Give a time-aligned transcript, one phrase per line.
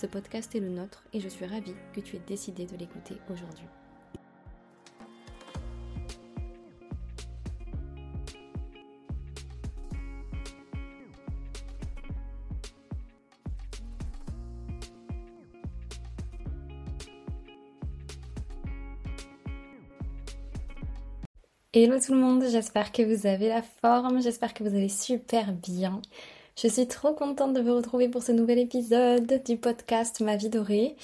[0.00, 3.16] Ce podcast est le nôtre et je suis ravie que tu aies décidé de l'écouter
[3.32, 3.64] aujourd'hui.
[21.74, 25.52] Hello tout le monde, j'espère que vous avez la forme, j'espère que vous allez super
[25.52, 26.00] bien.
[26.60, 30.48] Je suis trop contente de vous retrouver pour ce nouvel épisode du podcast Ma vie
[30.48, 30.96] dorée.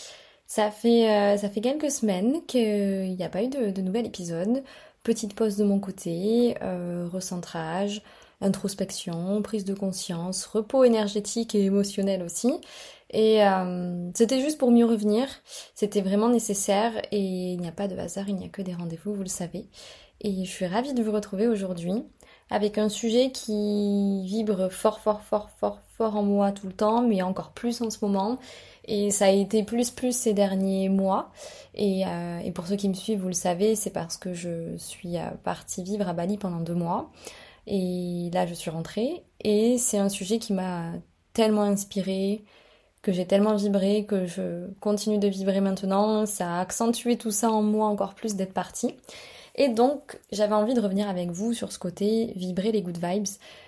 [0.49, 4.65] Ça fait, euh, ça fait quelques semaines qu'il n'y a pas eu de, nouvel épisode.
[5.05, 8.03] Petite pause de mon côté, euh, recentrage,
[8.41, 12.53] introspection, prise de conscience, repos énergétique et émotionnel aussi.
[13.11, 15.29] Et euh, c'était juste pour mieux revenir.
[15.77, 18.75] C'était vraiment nécessaire et il n'y a pas de hasard, il n'y a que des
[18.75, 19.67] rendez-vous, vous le savez.
[20.21, 22.03] Et je suis ravie de vous retrouver aujourd'hui
[22.51, 27.03] avec un sujet qui vibre fort, fort, fort, fort, fort en moi tout le temps,
[27.03, 28.39] mais encore plus en ce moment.
[28.87, 31.31] Et ça a été plus, plus ces derniers mois.
[31.75, 35.17] Et, euh, pour ceux qui me suivent, vous le savez, c'est parce que je suis
[35.17, 37.11] euh, partie vivre à Bali pendant deux mois.
[37.67, 39.25] Et là, je suis rentrée.
[39.43, 40.93] Et c'est un sujet qui m'a
[41.33, 42.45] tellement inspirée,
[43.03, 46.27] que j'ai tellement vibré, que je continue de vibrer maintenant.
[46.27, 48.95] Ça a accentué tout ça en moi encore plus d'être partie.
[49.57, 53.27] Et donc, j'avais envie de revenir avec vous sur ce côté vibrer les good vibes.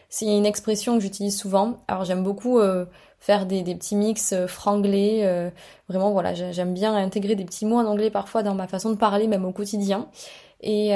[0.08, 1.78] C'est une expression que j'utilise souvent.
[1.88, 2.86] Alors, j'aime beaucoup euh,
[3.20, 5.20] faire des, petits mix euh, franglais.
[5.24, 5.50] Euh,
[5.88, 8.96] vraiment, voilà, j'aime bien intégrer des petits mots en anglais parfois dans ma façon de
[8.96, 10.08] parler, même au quotidien.
[10.60, 10.92] Et,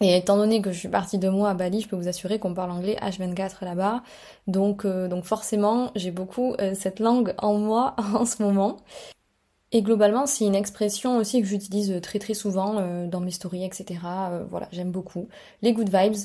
[0.00, 2.40] et étant donné que je suis partie de moi à Bali, je peux vous assurer
[2.40, 4.02] qu'on parle anglais H24 là-bas.
[4.48, 8.78] Donc, donc forcément, j'ai beaucoup cette langue en moi en ce moment.
[9.72, 13.64] Et globalement, c'est une expression aussi que j'utilise très très souvent euh, dans mes stories,
[13.64, 14.00] etc.
[14.30, 15.28] Euh, voilà, j'aime beaucoup.
[15.62, 16.16] Les good vibes,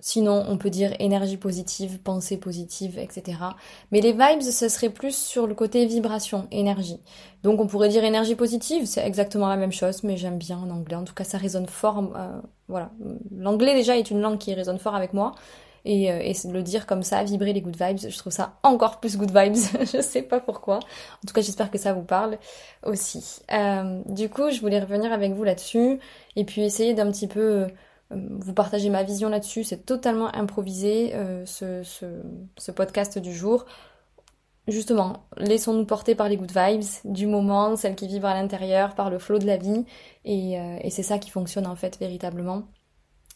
[0.00, 3.38] sinon on peut dire énergie positive, pensée positive, etc.
[3.92, 6.98] Mais les vibes, ce serait plus sur le côté vibration, énergie.
[7.44, 10.68] Donc on pourrait dire énergie positive, c'est exactement la même chose, mais j'aime bien en
[10.70, 10.96] anglais.
[10.96, 12.12] En tout cas, ça résonne fort.
[12.16, 12.90] Euh, voilà,
[13.30, 15.34] l'anglais déjà est une langue qui résonne fort avec moi.
[15.84, 19.00] Et, euh, et le dire comme ça, vibrer les good vibes, je trouve ça encore
[19.00, 19.54] plus good vibes.
[19.80, 20.76] je sais pas pourquoi.
[20.76, 22.38] En tout cas, j'espère que ça vous parle
[22.84, 23.40] aussi.
[23.52, 25.98] Euh, du coup, je voulais revenir avec vous là-dessus
[26.36, 27.68] et puis essayer d'un petit peu euh,
[28.10, 29.64] vous partager ma vision là-dessus.
[29.64, 32.06] C'est totalement improvisé euh, ce, ce,
[32.56, 33.64] ce podcast du jour.
[34.66, 39.10] Justement, laissons-nous porter par les good vibes du moment, celles qui vivent à l'intérieur, par
[39.10, 39.84] le flot de la vie.
[40.24, 42.62] Et, euh, et c'est ça qui fonctionne en fait véritablement.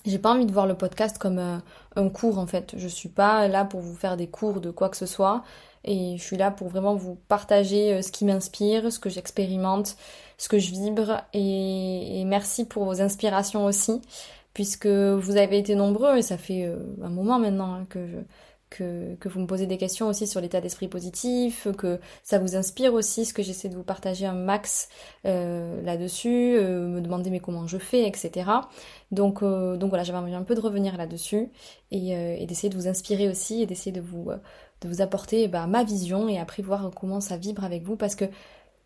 [0.06, 1.58] J'ai pas envie de voir le podcast comme euh,
[1.96, 2.74] un cours en fait.
[2.76, 5.42] Je suis pas là pour vous faire des cours de quoi que ce soit.
[5.84, 9.96] Et je suis là pour vraiment vous partager euh, ce qui m'inspire, ce que j'expérimente,
[10.36, 11.22] ce que je vibre.
[11.32, 14.00] Et, merci pour vos inspirations aussi,
[14.54, 18.16] puisque vous avez été nombreux et ça fait euh, un moment maintenant hein, que je,
[18.70, 22.94] que, vous me posez des questions aussi sur l'état d'esprit positif, que ça vous inspire
[22.94, 24.88] aussi, ce que j'essaie de vous partager un max
[25.26, 28.50] euh, là-dessus, euh, me demander mais comment je fais, etc.
[29.10, 31.48] Donc, euh, donc voilà, j'avais envie un peu de revenir là-dessus
[31.90, 34.30] et, et d'essayer de vous inspirer aussi et d'essayer de vous,
[34.80, 38.14] de vous apporter bah, ma vision et après voir comment ça vibre avec vous parce
[38.14, 38.26] que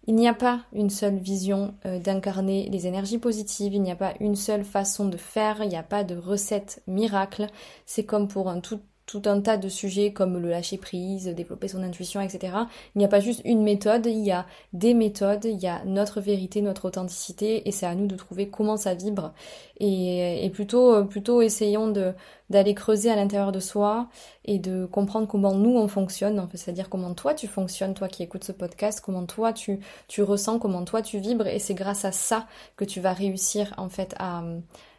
[0.08, 4.14] il n'y a pas une seule vision d'incarner les énergies positives, il n'y a pas
[4.18, 7.46] une seule façon de faire, il n'y a pas de recette miracle.
[7.86, 11.68] C'est comme pour un tout tout un tas de sujets comme le lâcher prise, développer
[11.68, 12.54] son intuition, etc.
[12.94, 15.84] Il n'y a pas juste une méthode, il y a des méthodes, il y a
[15.84, 19.32] notre vérité, notre authenticité, et c'est à nous de trouver comment ça vibre.
[19.80, 22.12] Et, plutôt, plutôt essayons de
[22.50, 24.08] d'aller creuser à l'intérieur de soi
[24.44, 28.44] et de comprendre comment nous on fonctionne, c'est-à-dire comment toi tu fonctionnes, toi qui écoutes
[28.44, 32.12] ce podcast, comment toi tu, tu ressens, comment toi tu vibres, et c'est grâce à
[32.12, 32.46] ça
[32.76, 34.42] que tu vas réussir en fait à,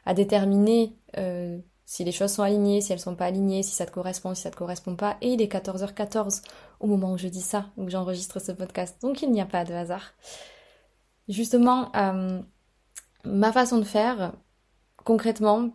[0.05, 3.85] à déterminer euh, si les choses sont alignées, si elles sont pas alignées, si ça
[3.85, 5.17] te correspond, si ça te correspond pas.
[5.21, 6.41] Et il est 14h14
[6.79, 9.01] au moment où je dis ça, où j'enregistre ce podcast.
[9.01, 10.13] Donc il n'y a pas de hasard.
[11.27, 12.41] Justement, euh,
[13.25, 14.33] ma façon de faire,
[15.03, 15.71] concrètement,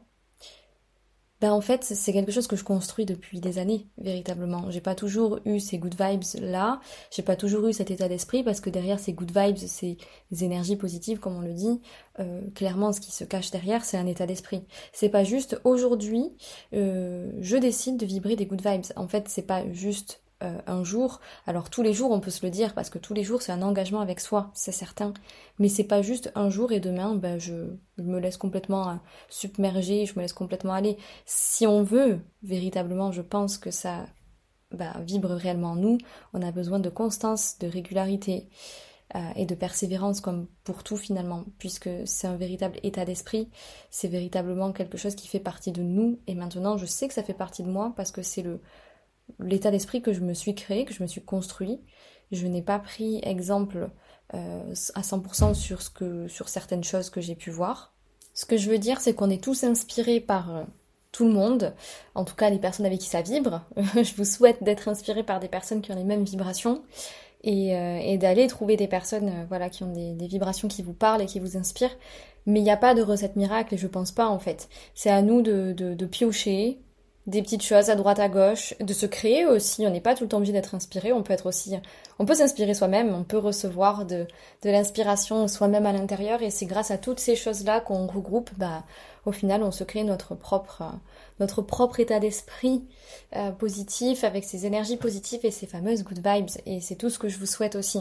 [1.41, 4.71] ben en fait, c'est quelque chose que je construis depuis des années, véritablement.
[4.71, 6.81] J'ai pas toujours eu ces good vibes là,
[7.11, 9.97] j'ai pas toujours eu cet état d'esprit parce que derrière ces good vibes, ces
[10.41, 11.81] énergies positives, comme on le dit,
[12.19, 14.65] euh, clairement, ce qui se cache derrière, c'est un état d'esprit.
[14.93, 16.33] C'est pas juste aujourd'hui,
[16.75, 18.87] euh, je décide de vibrer des good vibes.
[18.97, 21.21] En fait, c'est pas juste euh, un jour.
[21.49, 23.51] Alors tous les jours, on peut se le dire parce que tous les jours, c'est
[23.51, 25.13] un engagement avec soi, c'est certain.
[25.59, 27.55] Mais c'est pas juste un jour et demain, ben, je,
[27.97, 28.95] me laisse complètement euh,
[29.29, 30.97] submerger, je me laisse complètement aller.
[31.27, 34.07] Si on veut véritablement, je pense que ça
[34.71, 35.99] ben, vibre réellement en nous,
[36.33, 38.49] on a besoin de constance, de régularité.
[39.15, 43.49] Euh, et de persévérance comme pour tout finalement, puisque c'est un véritable état d'esprit,
[43.89, 47.23] c'est véritablement quelque chose qui fait partie de nous, et maintenant je sais que ça
[47.23, 48.61] fait partie de moi parce que c'est le,
[49.41, 51.81] l'état d'esprit que je me suis créé, que je me suis construit.
[52.33, 53.91] Je n'ai pas pris exemple
[54.35, 57.95] euh, à 100% sur, ce que, sur certaines choses que j'ai pu voir.
[58.35, 60.65] Ce que je veux dire, c'est qu'on est tous inspirés par euh,
[61.13, 61.75] tout le monde,
[62.15, 63.63] en tout cas les personnes avec qui ça vibre.
[63.77, 66.83] je vous souhaite d'être inspirés par des personnes qui ont les mêmes vibrations
[67.43, 71.27] et, euh, d'aller trouver des personnes voilà, qui ont des, vibrations qui vous parlent et
[71.27, 71.97] qui vous inspirent.
[72.45, 74.69] Mais il n'y a pas de recette miracle et je pense pas en fait.
[74.95, 76.79] C'est à nous de, de piocher,
[77.29, 79.87] des petites choses à droite à gauche, de se créer aussi.
[79.87, 81.13] On n'est pas tout le temps obligé d'être inspiré.
[81.13, 81.77] On peut être aussi,
[82.19, 83.15] on peut s'inspirer soi-même.
[83.15, 84.27] On peut recevoir de,
[84.63, 86.43] de l'inspiration soi-même à l'intérieur.
[86.43, 88.51] Et c'est grâce à toutes ces choses-là qu'on regroupe.
[88.57, 88.83] Bah,
[89.27, 90.85] au final, on se crée notre propre,
[91.39, 92.83] notre propre état d'esprit
[93.37, 96.49] euh, positif avec ses énergies positives et ses fameuses good vibes.
[96.65, 98.01] Et c'est tout ce que je vous souhaite aussi.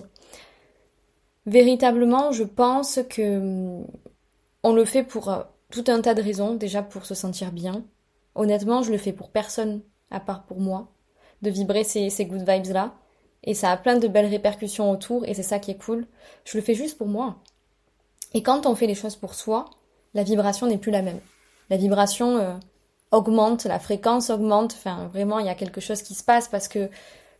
[1.45, 3.87] Véritablement, je pense que hum,
[4.63, 6.55] on le fait pour euh, tout un tas de raisons.
[6.55, 7.83] Déjà pour se sentir bien,
[8.37, 9.81] Honnêtement, je le fais pour personne,
[10.11, 10.91] à part pour moi,
[11.41, 12.93] de vibrer ces, good vibes-là.
[13.43, 16.05] Et ça a plein de belles répercussions autour, et c'est ça qui est cool.
[16.45, 17.37] Je le fais juste pour moi.
[18.35, 19.65] Et quand on fait les choses pour soi,
[20.13, 21.19] la vibration n'est plus la même.
[21.71, 22.53] La vibration euh,
[23.11, 26.67] augmente, la fréquence augmente, enfin vraiment il y a quelque chose qui se passe parce
[26.67, 26.89] que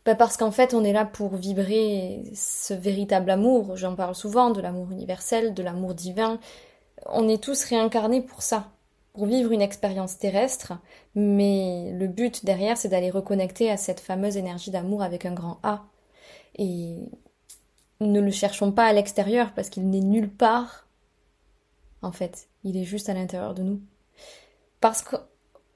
[0.05, 4.49] bah, parce qu'en fait on est là pour vibrer ce véritable amour, j'en parle souvent,
[4.49, 6.39] de l'amour universel, de l'amour divin.
[7.05, 8.71] On est tous réincarnés pour ça
[9.18, 10.74] pour vivre une expérience terrestre,
[11.16, 15.58] mais le but derrière, c'est d'aller reconnecter à cette fameuse énergie d'amour avec un grand
[15.64, 15.86] A.
[16.60, 17.00] Et
[18.00, 20.88] ne le cherchons pas à l'extérieur parce qu'il n'est nulle part.
[22.04, 23.81] En fait, il est juste à l'intérieur de nous.
[24.81, 25.16] Parce que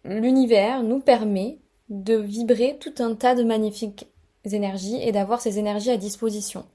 [0.06, 1.58] l'univers nous permet
[1.90, 4.06] de vibrer tout un tas de magnifiques
[4.46, 6.68] énergies et d'avoir ces énergies à disposition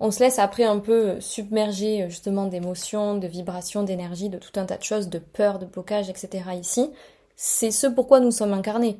[0.00, 4.64] on se laisse après un peu submerger justement d'émotions, de vibrations, d'énergie, de tout un
[4.64, 6.42] tas de choses, de peur, de blocage, etc.
[6.58, 6.90] ici.
[7.36, 8.98] C'est ce pourquoi nous sommes incarnés.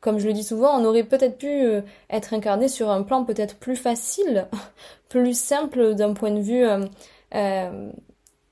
[0.00, 3.24] Comme je le dis souvent, on aurait peut-être pu euh, être incarné sur un plan
[3.24, 4.46] peut-être plus facile,
[5.08, 6.84] plus simple d'un point de vue euh,
[7.34, 7.90] euh,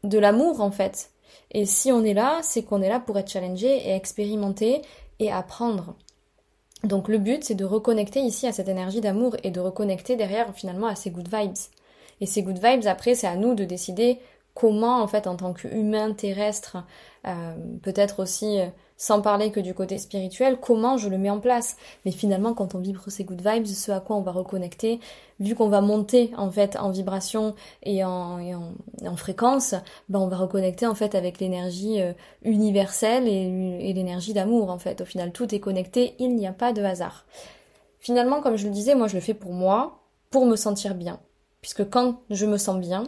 [0.03, 1.11] de l'amour en fait.
[1.53, 4.83] Et si on est là, c'est qu'on est là pour être challengé et expérimenter
[5.21, 5.95] et apprendre.
[6.83, 10.53] Donc le but, c'est de reconnecter ici à cette énergie d'amour et de reconnecter derrière
[10.55, 11.55] finalement à ces good vibes.
[12.21, 14.19] Et ces good vibes, après, c'est à nous de décider
[14.55, 16.79] comment, en fait, en tant qu'humain terrestre,
[17.27, 18.67] euh, peut-être aussi, euh,
[18.97, 21.77] sans parler que du côté spirituel, comment je le mets en place.
[22.05, 25.01] Mais finalement, quand on vibre ces good vibes, ce à quoi on va reconnecter,
[25.41, 28.39] vu qu'on va monter, en fait, en vibration et en,
[29.05, 29.75] en, fréquence,
[30.09, 32.13] ben, on va reconnecter, en fait, avec l'énergie euh,
[32.43, 35.01] universelle et, et l'énergie d'amour, en fait.
[35.01, 37.27] Au final, tout est connecté, il n'y a pas de hasard.
[37.99, 39.99] Finalement, comme je le disais, moi, je le fais pour moi,
[40.31, 41.19] pour me sentir bien.
[41.65, 43.05] Puisque quand je me sens bien,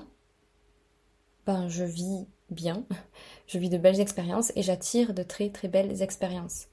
[1.44, 2.86] ben je vis bien,
[3.46, 6.68] je vis de belles expériences et j'attire de très très belles expériences.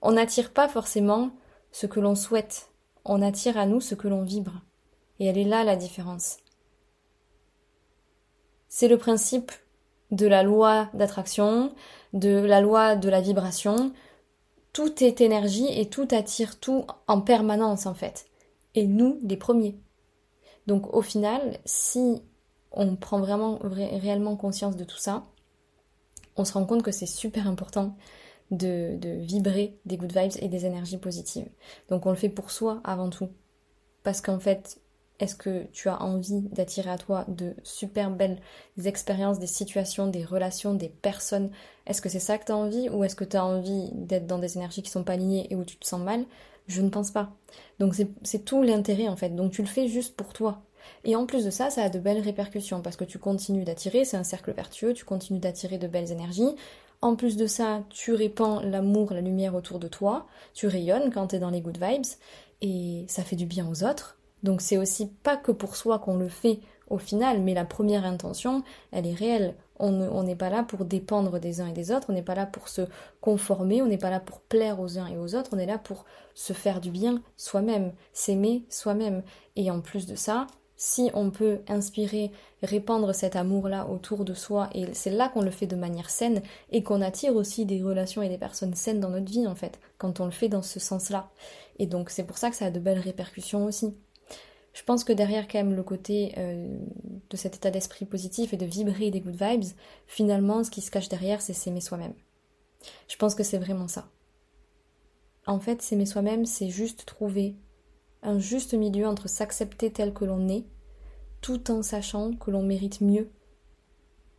[0.00, 1.32] On n'attire pas forcément
[1.72, 2.70] ce que l'on souhaite,
[3.04, 4.62] on attire à nous ce que l'on vibre.
[5.18, 6.36] Et elle est là la différence.
[8.68, 9.50] C'est le principe
[10.12, 11.74] de la loi d'attraction,
[12.12, 13.92] de la loi de la vibration.
[14.72, 18.28] Tout est énergie et tout attire tout en permanence en fait.
[18.76, 19.76] Et nous, les premiers.
[20.70, 22.22] Donc au final, si
[22.70, 25.26] on prend vraiment réellement conscience de tout ça,
[26.36, 27.96] on se rend compte que c'est super important
[28.52, 31.48] de, vibrer des good vibes et des énergies positives.
[31.88, 33.30] Donc on le fait pour soi avant tout.
[34.04, 34.80] Parce qu'en fait,
[35.18, 38.40] est-ce que tu as envie d'attirer à toi de super belles
[38.84, 41.50] expériences, des situations, des relations, des personnes?
[41.88, 44.28] Est-ce que c'est ça que tu as envie ou est-ce que tu as envie d'être
[44.28, 46.26] dans des énergies qui sont pas alignées et où tu te sens mal?
[46.66, 47.32] Je ne pense pas.
[47.78, 49.30] Donc c'est tout l'intérêt en fait.
[49.30, 50.62] Donc tu le fais juste pour toi.
[51.04, 54.04] Et en plus de ça, ça a de belles répercussions parce que tu continues d'attirer,
[54.04, 56.54] c'est un cercle vertueux, tu continues d'attirer de belles énergies.
[57.02, 61.28] En plus de ça, tu répands l'amour, la lumière autour de toi, tu rayonnes quand
[61.28, 62.04] tu es dans les good vibes
[62.60, 64.18] et ça fait du bien aux autres.
[64.42, 68.04] Donc c'est aussi pas que pour soi qu'on le fait au final, mais la première
[68.04, 68.62] intention,
[68.92, 69.54] elle est réelle.
[69.82, 72.46] On n'est pas là pour dépendre des uns et des autres, on n'est pas là
[72.46, 72.82] pour se
[73.20, 75.78] conformer, on n'est pas là pour plaire aux uns et aux autres, on est là
[75.78, 79.22] pour se faire du bien soi-même, s'aimer soi-même.
[79.56, 80.46] Et en plus de ça,
[80.76, 82.30] si on peut inspirer,
[82.62, 86.42] répandre cet amour-là autour de soi, et c'est là qu'on le fait de manière saine,
[86.70, 89.78] et qu'on attire aussi des relations et des personnes saines dans notre vie, en fait,
[89.98, 91.30] quand on le fait dans ce sens-là.
[91.78, 93.94] Et donc c'est pour ça que ça a de belles répercussions aussi.
[94.72, 96.78] Je pense que derrière quand même le côté euh,
[97.28, 99.64] de cet état d'esprit positif et de vibrer des good vibes,
[100.06, 102.14] finalement ce qui se cache derrière c'est s'aimer soi-même.
[103.08, 104.08] Je pense que c'est vraiment ça.
[105.46, 107.56] En fait, s'aimer soi-même, c'est juste trouver
[108.22, 110.64] un juste milieu entre s'accepter tel que l'on est,
[111.40, 113.30] tout en sachant que l'on mérite mieux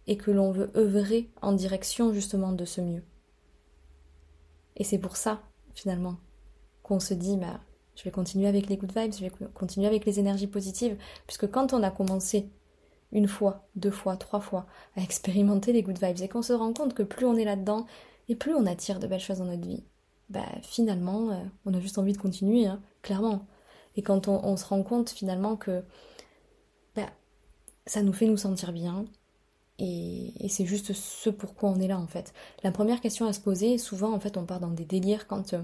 [0.08, 3.04] et que l'on veut œuvrer en direction justement de ce mieux.
[4.76, 5.42] Et c'est pour ça,
[5.74, 6.18] finalement,
[6.84, 7.60] qu'on se dit, bah,
[8.02, 11.52] je vais continuer avec les good vibes, je vais continuer avec les énergies positives, puisque
[11.52, 12.50] quand on a commencé
[13.12, 14.66] une fois, deux fois, trois fois
[14.96, 17.86] à expérimenter les good vibes et qu'on se rend compte que plus on est là-dedans
[18.28, 19.84] et plus on attire de belles choses dans notre vie,
[20.32, 23.46] bah finalement, euh, on a juste envie de continuer, hein, clairement.
[23.96, 25.84] Et quand on, se rend compte finalement que
[26.96, 27.12] bah,
[27.86, 29.06] ça nous fait nous sentir bien,
[29.78, 32.34] et, c'est juste ce pourquoi on est là en fait.
[32.64, 35.54] La première question à se poser, souvent en fait on part dans des délires quand
[35.54, 35.62] euh,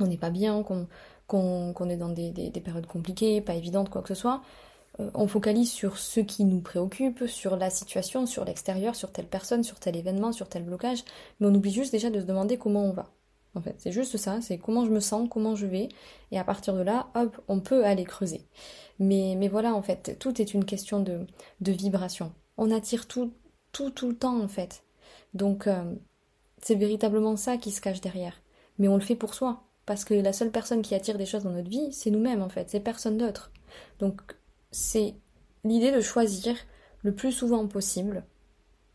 [0.00, 0.88] on n'est pas bien, qu'on
[1.32, 4.42] est dans des, périodes compliquées, pas évidentes, quoi que ce soit.
[5.00, 9.26] Euh, on focalise sur ce qui nous préoccupe, sur la situation, sur l'extérieur, sur telle
[9.26, 11.04] personne, sur tel événement, sur tel blocage,
[11.40, 13.10] mais on oublie juste déjà de se demander comment on va.
[13.56, 15.88] En fait, c'est juste ça, c'est comment je me sens, comment je vais,
[16.32, 18.42] et à partir de là, hop, on peut aller creuser.
[18.98, 21.26] Mais, mais voilà, en fait, tout est une question de,
[21.60, 22.32] de vibration.
[22.56, 23.32] On attire tout,
[23.72, 24.82] tout, tout le temps, en fait.
[25.34, 25.94] Donc, euh,
[26.62, 28.40] c'est véritablement ça qui se cache derrière.
[28.78, 29.62] Mais on le fait pour soi.
[29.86, 32.48] Parce que la seule personne qui attire des choses dans notre vie, c'est nous-mêmes, en
[32.48, 32.70] fait.
[32.70, 33.50] C'est personne d'autre.
[33.98, 34.20] Donc,
[34.70, 35.14] c'est
[35.64, 36.56] l'idée de choisir
[37.02, 38.24] le plus souvent possible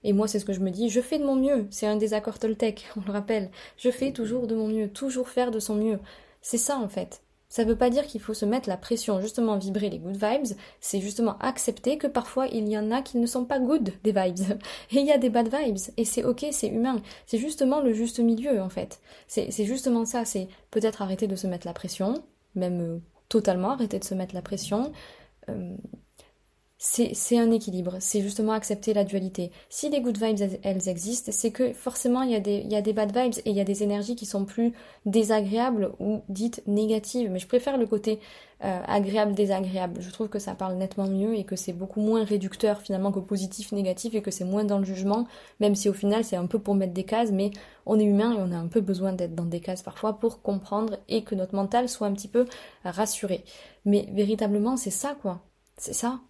[0.04, 1.68] et moi, c'est ce que je me dis, je fais de mon mieux.
[1.72, 3.52] C'est un désaccord Toltec, on le rappelle.
[3.78, 6.00] Je fais toujours de mon mieux, toujours faire de son mieux.
[6.42, 7.22] C'est ça, en fait.
[7.50, 10.16] Ça ne veut pas dire qu'il faut se mettre la pression, justement vibrer les good
[10.16, 13.92] vibes, c'est justement accepter que parfois il y en a qui ne sont pas good
[14.04, 14.60] des vibes.
[14.92, 17.02] Et il y a des bad vibes, et c'est ok, c'est humain.
[17.26, 19.00] C'est justement le juste milieu, en fait.
[19.28, 22.24] C'est justement ça, c'est peut-être arrêter de se mettre la pression,
[22.56, 24.92] même euh, totalement arrêter de se mettre la pression.
[25.50, 25.76] Euh,
[26.82, 29.52] c'est un équilibre, c'est justement accepter la dualité.
[29.68, 32.76] Si les good vibes, elles, existent, c'est que forcément il y, a des, il y
[32.78, 34.72] a des bad vibes et il y a des énergies qui sont plus
[35.06, 37.30] désagréables ou dites négatives.
[37.32, 38.22] Mais je préfère le côté
[38.64, 40.00] euh, agréable-désagréable.
[40.00, 43.20] Je trouve que ça parle nettement mieux et que c'est beaucoup moins réducteur finalement que
[43.20, 45.28] positif-négatif et que c'est moins dans le jugement,
[45.60, 47.52] même si au final c'est un peu pour mettre des cases, mais
[47.86, 50.42] on est humain et on a un peu besoin d'être dans des cases parfois pour
[50.42, 52.46] comprendre et que notre mental soit un petit peu
[52.86, 53.44] rassuré.
[53.84, 55.42] Mais véritablement c'est ça quoi.
[55.78, 56.22] C'est ça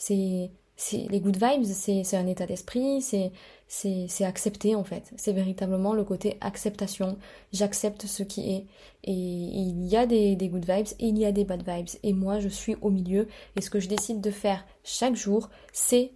[0.00, 5.12] c'est les good vibes, c'est un état d'esprit, c'est accepter en fait.
[5.16, 7.18] C'est véritablement le côté acceptation.
[7.52, 8.66] J'accepte ce qui est.
[9.04, 11.88] Et, il y a des, des, good vibes et il y a des bad vibes.
[12.02, 13.28] Et moi, je suis au milieu.
[13.56, 16.12] Et ce que je décide de faire chaque jour, c'est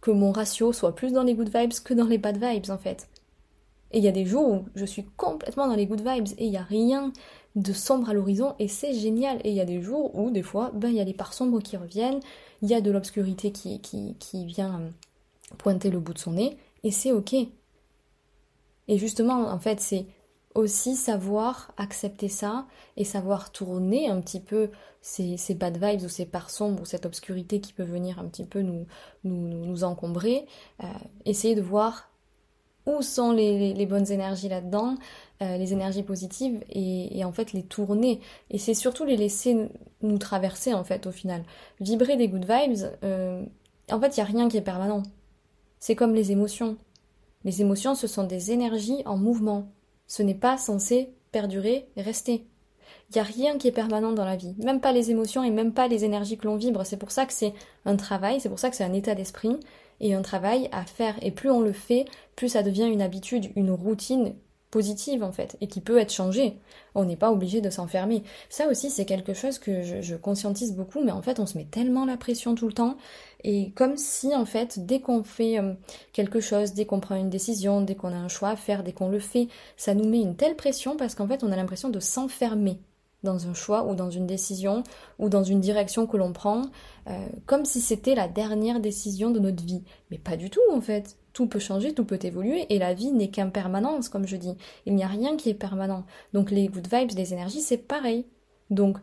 [0.00, 2.78] que mon ratio soit plus dans les good vibes que dans les bad vibes en
[2.78, 3.08] fait.
[3.92, 6.46] Et il y a des jours où je suis complètement dans les good vibes et
[6.46, 7.12] il n'y a rien
[7.56, 9.40] de sombre à l'horizon et c'est génial.
[9.42, 11.32] Et il y a des jours où, des fois, ben, il y a les parts
[11.32, 12.20] sombres qui reviennent,
[12.62, 14.88] il y a de l'obscurité qui, qui, vient euh,
[15.58, 17.34] pointer le bout de son nez et c'est ok.
[18.88, 20.06] Et justement, en fait, c'est
[20.54, 24.70] aussi savoir accepter ça et savoir tourner un petit peu
[25.02, 28.44] ces, bad vibes ou ces parts sombres ou cette obscurité qui peut venir un petit
[28.44, 28.86] peu nous,
[29.24, 30.46] nous, nous encombrer.
[30.82, 30.86] Euh,
[31.24, 32.10] essayer de voir
[32.86, 34.96] où sont les, bonnes énergies là-dedans,
[35.42, 38.20] euh, les énergies positives, et, en fait les tourner.
[38.50, 39.68] Et c'est surtout les laisser
[40.02, 41.42] nous traverser en fait au final.
[41.80, 43.44] Vibrer des good vibes, euh,
[43.90, 45.02] en fait il n'y a rien qui est permanent.
[45.78, 46.76] C'est comme les émotions.
[47.44, 49.68] Les émotions, ce sont des énergies en mouvement.
[50.06, 52.46] Ce n'est pas censé perdurer rester.
[53.10, 55.50] Il n'y a rien qui est permanent dans la vie, même pas les émotions et
[55.50, 56.84] même pas les énergies que l'on vibre.
[56.84, 57.52] C'est pour ça que c'est
[57.84, 59.60] un travail, c'est pour ça que c'est un état d'esprit,
[60.00, 61.16] et un travail à faire.
[61.22, 64.34] Et plus on le fait, plus ça devient une habitude, une routine
[64.70, 66.58] positive en fait, et qui peut être changée.
[66.94, 68.22] On n'est pas obligé de s'enfermer.
[68.50, 71.64] Ça aussi, c'est quelque chose que je, conscientise beaucoup, mais en fait, on se met
[71.64, 72.96] tellement la pression tout le temps,
[73.44, 75.74] et comme si en fait, dès qu'on fait euh,
[76.12, 78.92] quelque chose, dès qu'on prend une décision, dès qu'on a un choix à faire, dès
[78.92, 81.88] qu'on le fait, ça nous met une telle pression parce qu'en fait, on a l'impression
[81.88, 82.78] de s'enfermer
[83.22, 84.82] dans un choix ou dans une décision
[85.18, 86.62] ou dans une direction que l'on prend,
[87.08, 89.82] euh, comme si c'était la dernière décision de notre vie.
[90.10, 91.16] Mais pas du tout en fait.
[91.32, 94.56] Tout peut changer, tout peut évoluer et la vie n'est qu'impermanence, comme je dis.
[94.86, 96.04] Il n'y a rien qui est permanent.
[96.32, 98.26] Donc les good vibes, les énergies, c'est pareil.
[98.70, 98.98] Donc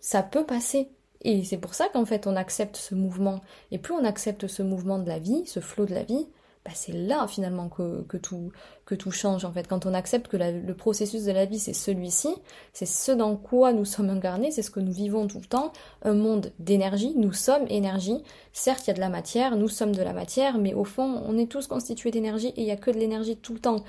[0.00, 0.90] ça peut passer.
[1.22, 3.40] Et c'est pour ça qu'en fait on accepte ce mouvement.
[3.70, 6.26] Et plus on accepte ce mouvement de la vie, ce flot de la vie,
[6.68, 8.52] bah, c'est là finalement que, tout,
[8.84, 9.66] que tout change en fait.
[9.66, 12.28] Quand on accepte que le processus de la vie c'est celui-ci,
[12.74, 15.72] c'est ce dans quoi nous sommes incarnés, c'est ce que nous vivons tout le temps,
[16.02, 18.22] un monde d'énergie, nous sommes énergie.
[18.52, 21.22] Certes, il y a de la matière, nous sommes de la matière, mais au fond,
[21.26, 23.82] on est tous constitués d'énergie et il y a que de l'énergie tout le temps.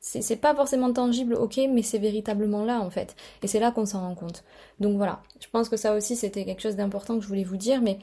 [0.00, 3.16] C'est pas forcément tangible, ok, mais c'est véritablement là en fait.
[3.42, 4.44] Et c'est là qu'on s'en rend compte.
[4.78, 7.56] Donc voilà, je pense que ça aussi c'était quelque chose d'important que je voulais vous
[7.56, 7.98] dire, mais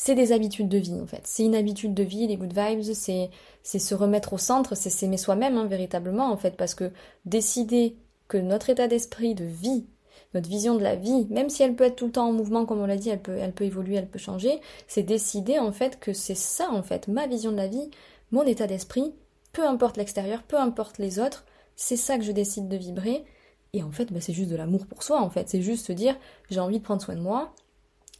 [0.00, 1.22] c'est des habitudes de vie en fait.
[1.24, 5.16] C'est une habitude de vie, les good vibes, c'est se remettre au centre, c'est s'aimer
[5.16, 6.92] soi-même hein, véritablement en fait, parce que
[7.24, 7.96] décider
[8.28, 9.86] que notre état d'esprit de vie,
[10.34, 12.64] notre vision de la vie, même si elle peut être tout le temps en mouvement
[12.64, 15.98] comme on l'a dit, elle peut, elle évoluer, elle peut changer, c'est décider en fait
[15.98, 17.90] que c'est ça en fait, ma vision de la vie,
[18.30, 19.12] mon état d'esprit,
[19.52, 23.24] peu importe l'extérieur, peu importe les autres, c'est ça que je décide de vibrer.
[23.72, 25.92] Et en fait, bah, c'est juste de l'amour pour soi en fait, c'est juste se
[25.92, 26.16] dire
[26.50, 27.52] j'ai envie de prendre soin de moi,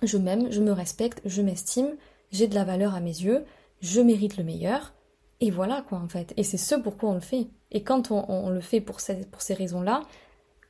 [0.03, 1.97] je m'aime, je me respecte, je m'estime,
[2.31, 3.45] j'ai de la valeur à mes yeux,
[3.81, 4.93] je mérite le meilleur,
[5.41, 6.35] et voilà quoi en fait.
[6.37, 7.47] Et c'est ce pourquoi on le fait.
[7.71, 10.03] Et quand on, le fait pour ces, pour ces raisons-là,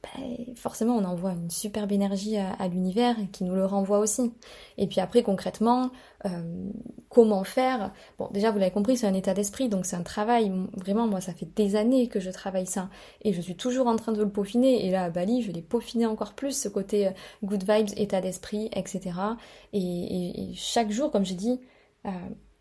[0.03, 4.33] ben, forcément on envoie une superbe énergie à, l'univers qui nous le renvoie aussi.
[4.77, 5.91] Et puis après concrètement,
[6.25, 6.71] euh,
[7.09, 7.93] comment faire?
[8.17, 10.53] Bon déjà vous l'avez compris, c'est un état d'esprit, donc c'est un travail.
[10.77, 12.91] Vraiment moi ça fait des années que je travaille ça
[13.23, 14.87] et je suis toujours en train de le peaufiner.
[14.87, 17.11] Et là à Bali je l'ai peaufiné encore plus ce côté euh,
[17.43, 19.11] good vibes, état d'esprit, etc.
[19.73, 21.61] Et, chaque jour, comme j'ai dit,
[22.07, 22.11] euh,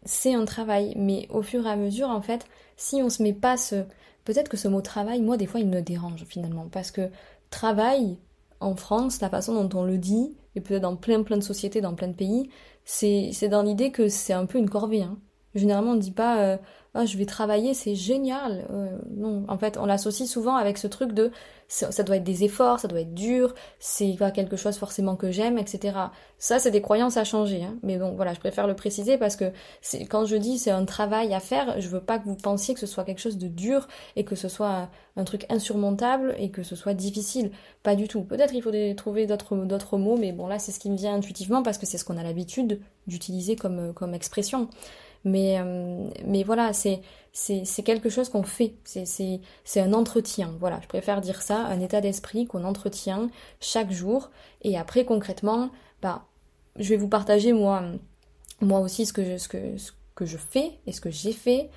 [0.03, 0.93] c'est un travail.
[0.97, 3.85] Mais au fur et à mesure en fait, si on se met pas ce
[4.27, 7.09] Peut-être que ce mot travail, moi, des fois, il me dérange finalement, parce que
[7.49, 8.17] travail,
[8.59, 11.79] en France, la façon dont on le dit, et peut-être dans plein plein de sociétés,
[11.79, 12.49] dans plein de pays,
[12.83, 15.03] c'est dans l'idée que c'est un peu une corvée.
[15.03, 15.17] Hein.
[15.57, 16.57] Généralement, on ne dit pas euh,
[16.99, 18.65] ah, je vais travailler, c'est génial.
[18.71, 21.31] Euh, non, en fait, on l'associe souvent avec ce truc de
[21.67, 25.29] ça, doit être des efforts, ça doit être dur, c'est pas quelque chose forcément que
[25.29, 25.95] j'aime, etc.
[26.39, 27.63] Ça, c'est des croyances à changer.
[27.63, 27.75] Hein.
[27.83, 29.51] Mais bon, voilà, je préfère le préciser parce que
[30.09, 32.79] quand je dis c'est un travail à faire, je veux pas que vous pensiez que
[32.79, 36.63] ce soit quelque chose de dur et que ce soit un truc insurmontable et que
[36.63, 37.51] ce soit difficile.
[37.83, 38.23] Pas du tout.
[38.23, 41.61] Peut-être il faut trouver d'autres mots, mais bon là, c'est ce qui me vient intuitivement
[41.61, 44.67] parce que c'est ce qu'on a l'habitude d'utiliser comme expression.
[45.27, 47.01] Mais, euh, mais voilà, c'est,
[47.33, 48.75] c'est, quelque chose qu'on fait.
[48.83, 49.41] C'est,
[49.79, 50.53] un entretien.
[50.59, 54.29] Voilà, je préfère dire ça, un état d'esprit qu'on entretient chaque jour.
[54.61, 55.69] Et après, concrètement,
[56.01, 56.25] bah,
[56.77, 57.83] je vais vous partager moi,
[58.61, 61.33] moi aussi ce que je, ce que, ce que je fais et ce que j'ai
[61.33, 61.69] fait.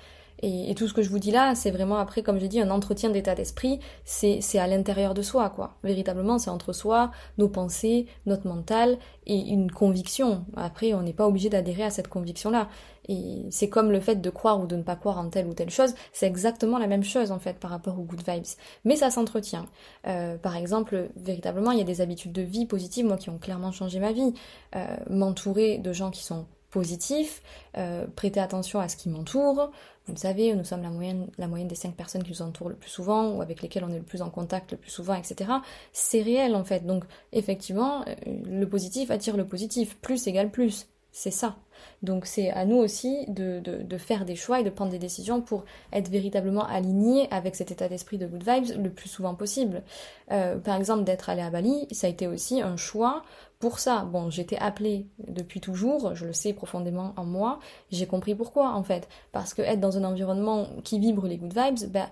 [0.43, 2.71] Et, tout ce que je vous dis là, c'est vraiment après, comme j'ai dit, un
[2.71, 5.75] entretien d'état d'esprit, c'est à l'intérieur de soi, quoi.
[5.83, 8.97] Véritablement, c'est entre soi, nos pensées, notre mental
[9.27, 10.45] et une conviction.
[10.55, 12.69] Après, on n'est pas obligé d'adhérer à cette conviction-là.
[13.11, 15.53] Et c'est comme le fait de croire ou de ne pas croire en telle ou
[15.53, 18.45] telle chose, c'est exactement la même chose en fait par rapport aux good vibes.
[18.85, 19.65] Mais ça s'entretient.
[20.07, 23.37] Euh, par exemple, véritablement, il y a des habitudes de vie positives, moi, qui ont
[23.37, 24.33] clairement changé ma vie.
[24.77, 27.43] Euh, m'entourer de gens qui sont positifs,
[27.77, 29.71] euh, prêter attention à ce qui m'entoure.
[30.05, 32.89] Vous le savez, nous sommes la moyenne, des cinq personnes qui nous entourent le plus
[32.89, 35.51] souvent ou avec lesquelles on est le plus en contact le plus souvent, etc.
[35.91, 36.85] C'est réel en fait.
[36.85, 39.97] Donc effectivement, le positif attire le positif.
[39.97, 40.87] Plus égale plus.
[41.11, 41.57] C'est ça.
[42.03, 43.61] Donc c'est à nous aussi de,
[43.97, 47.87] faire des choix et de prendre des décisions pour être véritablement alignés avec cet état
[47.87, 49.83] d'esprit de good vibes le plus souvent possible.
[50.31, 53.23] Euh, par exemple, d'être allé à Bali, ça a été aussi un choix
[53.59, 54.05] pour ça.
[54.05, 57.59] Bon, j'étais appelée depuis toujours, je le sais profondément en moi,
[57.91, 59.07] j'ai compris pourquoi en fait.
[59.31, 62.07] Parce que être dans un environnement qui vibre les good vibes, ben,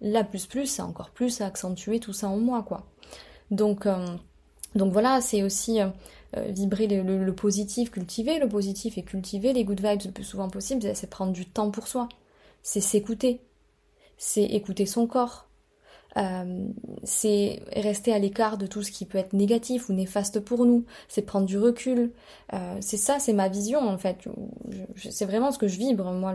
[0.00, 2.84] la plus plus, c'est encore plus à accentuer tout ça en moi, quoi.
[3.50, 4.06] Donc, euh,
[4.74, 5.88] donc voilà, c'est aussi euh,
[6.36, 10.48] euh, vibrer le, positif, cultiver le positif et cultiver les good vibes le plus souvent
[10.48, 12.08] possible, c'est prendre du temps pour soi.
[12.62, 13.40] C'est s'écouter.
[14.16, 15.48] C'est écouter son corps.
[16.16, 16.68] Euh,
[17.02, 20.84] c'est rester à l'écart de tout ce qui peut être négatif ou néfaste pour nous.
[21.08, 22.12] C'est prendre du recul.
[22.80, 24.28] C'est ça, c'est ma vision en fait.
[24.96, 26.34] C'est vraiment ce que je vibre moi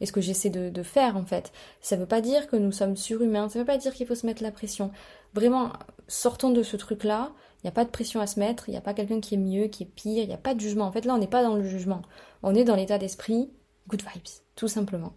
[0.00, 1.52] et ce que j'essaie de, de, faire en fait.
[1.80, 3.48] Ça veut pas dire que nous sommes surhumains.
[3.48, 4.90] Ça veut pas dire qu'il faut se mettre la pression.
[5.34, 5.70] Vraiment,
[6.08, 8.72] sortons de ce truc là il n'y a pas de pression à se mettre, il
[8.72, 10.60] n'y a pas quelqu'un qui est mieux, qui est pire, il n'y a pas de
[10.60, 10.84] jugement.
[10.84, 12.02] En fait, là, on n'est pas dans le jugement.
[12.42, 13.50] On est dans l'état d'esprit
[13.88, 14.22] good vibes,
[14.56, 15.12] tout simplement.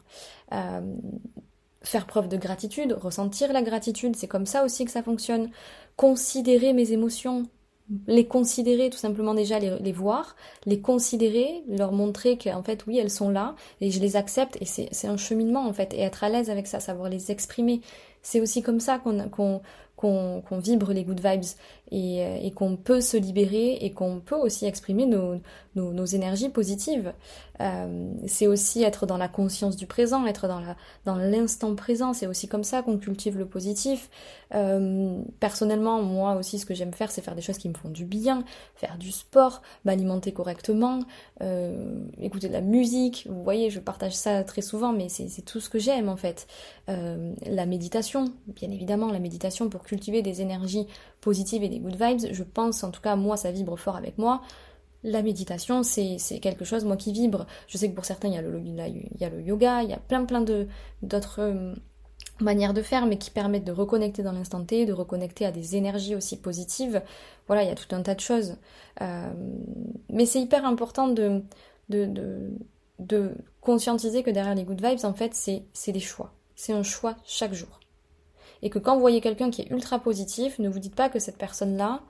[0.53, 0.81] Euh,
[1.81, 5.49] faire preuve de gratitude, ressentir la gratitude, c'est comme ça aussi que ça fonctionne.
[5.95, 7.47] Considérer mes émotions,
[8.07, 12.97] les considérer tout simplement déjà, les, les, voir, les considérer, leur montrer qu'en fait oui
[12.97, 16.23] elles sont là et je les accepte et c'est un cheminement en fait et être
[16.23, 17.81] à l'aise avec ça, savoir les exprimer,
[18.23, 19.61] C'est aussi comme ça qu'on
[19.95, 21.45] qu'on vibre les good vibes
[21.91, 27.13] et, euh, et qu'on peut se libérer et qu'on peut aussi exprimer nos, énergies positives.
[27.61, 30.47] Euh, c'est aussi être dans la conscience du présent, être
[31.05, 32.13] dans l'instant présent.
[32.13, 34.09] C'est aussi comme ça qu'on cultive le positif.
[34.53, 37.89] Euh, personnellement, moi aussi, ce que j'aime faire, c'est faire des choses qui me font
[37.89, 38.43] du bien,
[38.75, 40.99] faire du sport, m'alimenter correctement,
[42.21, 43.27] écouter de la musique.
[43.29, 46.47] Vous voyez, je partage ça très souvent, mais c'est tout ce que j'aime en fait.
[46.87, 50.87] La méditation, bien évidemment, la méditation pour cultiver des énergies
[51.21, 52.31] positives et des good vibes.
[52.31, 54.41] Je pense, en tout cas, moi, ça vibre fort avec moi.
[55.03, 57.45] La méditation, c'est quelque chose, moi, qui vibre.
[57.67, 59.93] Je sais que pour certains, il y a le, y a le yoga, il y
[59.93, 60.41] a plein, plein
[61.03, 61.75] d'autres euh,
[62.41, 65.75] manières de faire, mais qui permettent de reconnecter dans l'instant T, de reconnecter à des
[65.75, 67.01] énergies aussi positives.
[67.47, 68.57] Voilà, il y a tout un tas de choses.
[69.01, 69.31] Euh,
[70.09, 71.43] mais c'est hyper important de,
[71.89, 72.49] de, de,
[72.99, 76.33] de, conscientiser que derrière les good vibes, en fait, c'est des choix.
[76.55, 77.79] C'est un choix chaque jour
[78.65, 81.19] et que quand vous voyez quelqu'un qui est ultra positif, ne vous dites pas que
[81.19, 82.01] cette personne-là,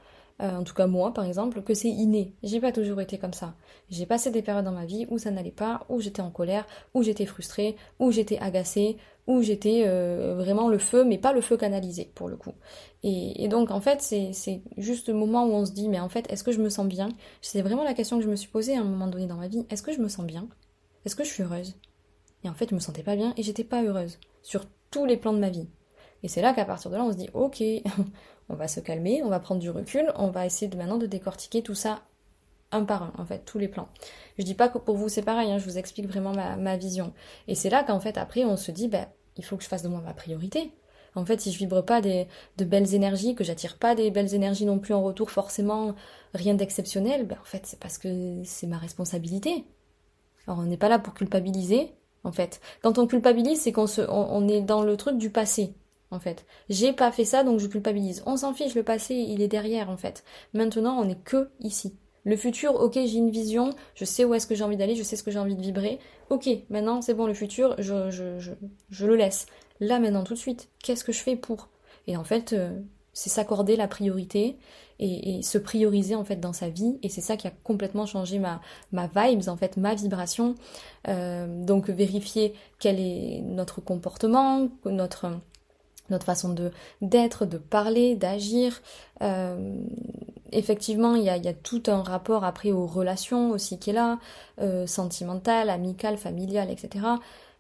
[0.41, 2.33] euh, en tout cas moi par exemple, que c'est inné.
[2.43, 3.55] J'ai pas toujours été comme ça.
[3.89, 6.65] J'ai passé des périodes dans ma vie où ça n'allait pas, où j'étais en colère,
[6.93, 8.95] où j'étais frustrée, où j'étais agacée,
[9.27, 12.53] où j'étais euh, vraiment le feu, mais pas le feu canalisé pour le coup.
[13.03, 16.25] Et, donc en fait c'est juste le moment où on se dit mais en fait
[16.31, 17.09] est-ce que je me sens bien?
[17.41, 19.49] C'est vraiment la question que je me suis posée à un moment donné dans ma
[19.49, 19.65] vie.
[19.69, 20.47] Est-ce que je me sens bien?
[21.03, 21.75] Est-ce que je suis heureuse?
[22.45, 25.17] Et en fait je me sentais pas bien et j'étais pas heureuse sur tous les
[25.17, 25.67] plans de ma vie.
[26.25, 27.63] Et c'est là qu'à partir de là, on se dit, ok,
[28.49, 31.05] on va se calmer, on va prendre du recul, on va essayer de maintenant de
[31.05, 32.01] décortiquer tout ça
[32.71, 33.89] un par un, en fait, tous les plans.
[34.39, 37.13] Je dis pas que pour vous c'est pareil, hein, je vous explique vraiment ma, vision.
[37.47, 39.05] Et c'est là qu'en fait, après, on se dit, ben,
[39.37, 40.71] il faut que je fasse de moi ma priorité.
[41.13, 44.33] En fait, si je vibre pas des, de belles énergies, que j'attire pas des belles
[44.33, 45.93] énergies non plus en retour, forcément
[46.33, 49.63] rien d'exceptionnel, ben, en fait, c'est parce que c'est ma responsabilité.
[50.47, 51.91] Alors, on n'est pas là pour culpabiliser,
[52.23, 52.61] en fait.
[52.81, 55.75] Quand on culpabilise, c'est qu'on on est dans le truc du passé
[56.15, 56.45] en fait.
[56.69, 58.23] J'ai pas fait ça, donc je culpabilise.
[58.25, 60.23] On s'en fiche, le passé, il est derrière, en fait.
[60.53, 61.95] Maintenant, on est que ici.
[62.23, 65.03] Le futur, ok, j'ai une vision, je sais où est-ce que j'ai envie d'aller, je
[65.03, 65.99] sais ce que j'ai envie de vibrer.
[66.31, 69.45] Ok, maintenant, c'est bon, le futur, je, le laisse.
[69.79, 71.69] Là, maintenant, tout de suite, qu'est-ce que je fais pour?
[72.07, 72.79] Et en fait, euh,
[73.13, 74.57] c'est s'accorder la priorité
[74.99, 78.39] et, se prioriser en fait dans sa vie et c'est ça qui a complètement changé
[78.39, 80.55] ma, ma vibes en fait ma vibration
[81.09, 85.31] euh, donc vérifier quel est notre comportement notre
[86.09, 88.81] notre façon de d'être, de parler, d'agir.
[89.21, 89.77] Euh,
[90.51, 94.19] effectivement, il y a, tout un rapport après aux relations aussi qui est là,
[94.61, 97.05] euh, sentimentales, amicales, familiales, etc.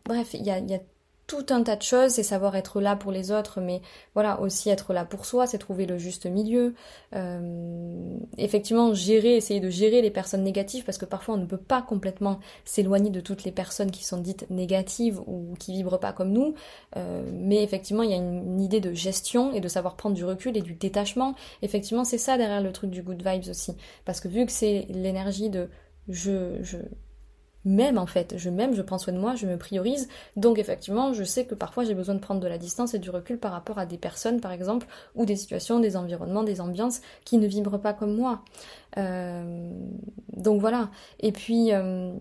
[0.05, 0.79] Bref, il y a, y a
[1.27, 3.81] tout un tas de choses, c'est savoir être là pour les autres, mais
[4.13, 6.75] voilà, aussi être là pour soi, c'est trouver le juste milieu.
[7.15, 11.57] Euh, effectivement, gérer, essayer de gérer les personnes négatives, parce que parfois on ne peut
[11.57, 16.13] pas complètement s'éloigner de toutes les personnes qui sont dites négatives ou qui vibrent pas
[16.13, 16.53] comme nous.
[16.95, 20.25] Euh, mais effectivement, il y a une, idée de gestion et de savoir prendre du
[20.25, 21.35] recul et du détachement.
[21.61, 23.75] Effectivement, c'est ça derrière le truc du good vibes aussi.
[24.05, 25.69] Parce que vu que c'est l'énergie de
[26.07, 26.77] je, je,
[27.65, 30.07] m'aime en fait, je m'aime, je prends soin de moi, je me priorise.
[30.35, 33.09] Donc effectivement, je sais que parfois j'ai besoin de prendre de la distance et du
[33.09, 37.01] recul par rapport à des personnes par exemple, ou des situations, des environnements, des ambiances
[37.25, 38.43] qui ne vibrent pas comme moi.
[38.97, 39.71] Euh,
[40.37, 40.89] donc voilà.
[41.19, 41.73] Et puis...
[41.73, 42.13] Euh,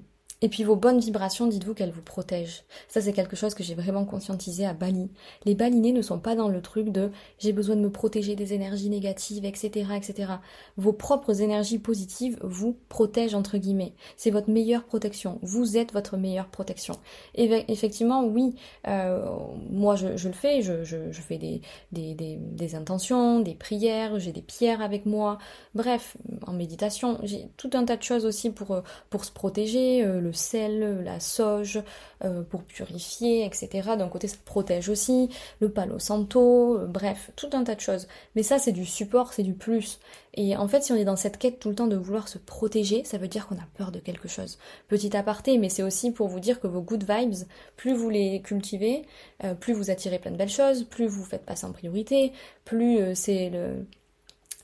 [0.42, 2.64] et puis vos bonnes vibrations, dites-vous qu'elles vous protègent.
[2.88, 5.11] Ça c'est quelque chose que j'ai vraiment conscientisé à Bali.
[5.44, 8.53] Les balinés ne sont pas dans le truc de j'ai besoin de me protéger des
[8.53, 9.87] énergies négatives, etc.
[9.97, 10.33] etc.
[10.77, 13.94] Vos propres énergies positives vous protègent entre guillemets.
[14.16, 15.38] C'est votre meilleure protection.
[15.42, 16.99] Vous êtes votre meilleure protection.
[17.35, 18.55] Et effectivement, oui,
[18.88, 19.25] euh,
[19.70, 24.42] moi je, le fais, je, fais des, des, des, des intentions, des prières, j'ai des
[24.42, 25.38] pierres avec moi.
[25.75, 26.16] Bref,
[26.47, 30.05] en méditation, j'ai tout un tas de choses aussi pour, pour se protéger.
[30.05, 31.81] Euh, le sel, la sauge,
[32.25, 33.91] euh, pour purifier, etc.
[33.99, 35.29] D'un côté, ça protège aussi,
[35.61, 38.09] le palo santo, euh, bref, tout un tas de choses.
[38.35, 40.01] Mais ça, c'est du support, c'est du plus.
[40.35, 42.39] Et en fait, si on est dans cette quête tout le temps de vouloir se
[42.39, 44.59] protéger, ça veut dire qu'on a peur de quelque chose.
[44.89, 48.41] Petit aparté, mais c'est aussi pour vous dire que vos good vibes, plus vous les
[48.43, 49.03] cultivez,
[49.45, 52.33] euh, plus vous attirez plein de belles choses, plus vous faites passer en priorité,
[52.65, 53.85] plus c'est le,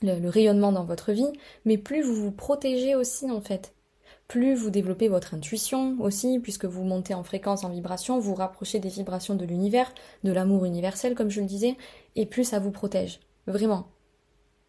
[0.01, 1.31] le rayonnement dans votre vie,
[1.65, 3.73] mais plus vous vous protégez aussi en fait
[4.31, 8.79] plus vous développez votre intuition aussi, puisque vous montez en fréquence, en vibration, vous rapprochez
[8.79, 11.75] des vibrations de l'univers, de l'amour universel, comme je le disais,
[12.15, 13.19] et plus ça vous protège.
[13.45, 13.87] Vraiment.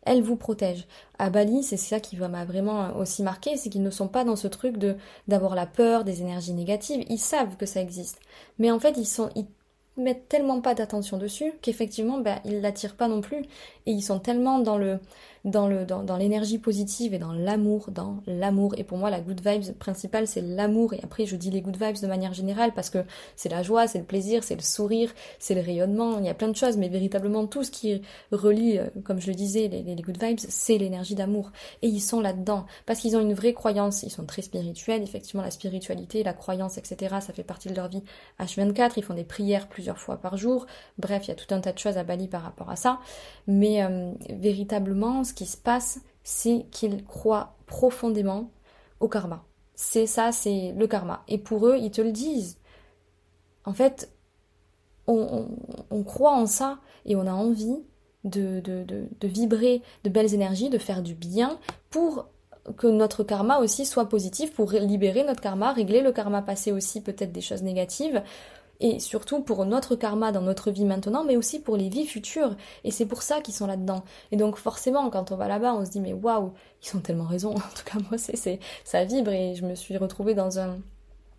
[0.05, 0.89] Elle vous protège.
[1.21, 4.35] À Bali, c'est ça qui m'a vraiment aussi marqué, c'est qu'ils ne sont pas dans
[4.35, 4.97] ce truc de
[5.29, 7.05] d'avoir la peur des énergies négatives.
[7.09, 8.19] Ils savent que ça existe,
[8.59, 9.31] mais en fait, ils sont,
[9.97, 13.45] mettent tellement pas d'attention dessus qu'effectivement, ben, ils l'attirent pas non plus.
[13.87, 15.01] Et ils sont tellement dans le,
[15.45, 18.75] dans le, dans, dans l'énergie positive et dans l'amour, dans l'amour.
[18.79, 20.95] Et pour moi, la good vibes principale, c'est l'amour.
[20.95, 22.99] Et après, je dis les good vibes de manière générale parce que
[23.35, 26.19] c'est la joie, c'est le plaisir, c'est le sourire, c'est le rayonnement.
[26.19, 29.29] Il y a plein de choses, mais véritablement tout ce qui relie, euh, comme je
[29.29, 31.51] le disais, les, les good vibes, c'est l'énergie d'amour.
[31.83, 34.03] Et ils sont là-dedans parce qu'ils ont une vraie croyance.
[34.05, 35.03] Ils sont très spirituels.
[35.03, 37.17] Effectivement, la spiritualité, la croyance, etc.
[37.21, 38.03] Ça fait partie de leur vie
[38.39, 38.93] H24.
[38.97, 40.67] Ils font des prières plusieurs fois par jour.
[40.99, 43.01] Bref, il y a tout un tas de choses à Bali par rapport à ça.
[43.49, 48.51] Mais euh, véritablement, ce qui se passe, c'est qu'ils croient profondément
[49.01, 49.45] au karma.
[49.75, 51.23] C'est ça, c'est le karma.
[51.29, 52.59] Et pour eux, ils te le disent.
[53.65, 54.13] En fait,
[55.07, 57.83] on, croit en ça et on a envie
[58.25, 61.59] de, de, vibrer de belles énergies, de faire du bien
[61.91, 62.27] pour
[62.77, 67.01] que notre karma aussi soit positif, pour libérer notre karma, régler le karma passé aussi,
[67.01, 68.23] peut-être des choses négatives,
[68.83, 72.57] et surtout pour notre karma dans notre vie maintenant, mais aussi pour les vies futures.
[72.85, 74.05] Et c'est pour ça qu'ils sont là-dedans.
[74.33, 76.53] Et donc forcément, quand on va là-bas, on se dit mais waouh,
[76.85, 77.55] ils ont tellement raison.
[77.63, 80.79] En tout cas, moi, c'est, ça vibre et je me suis retrouvée dans un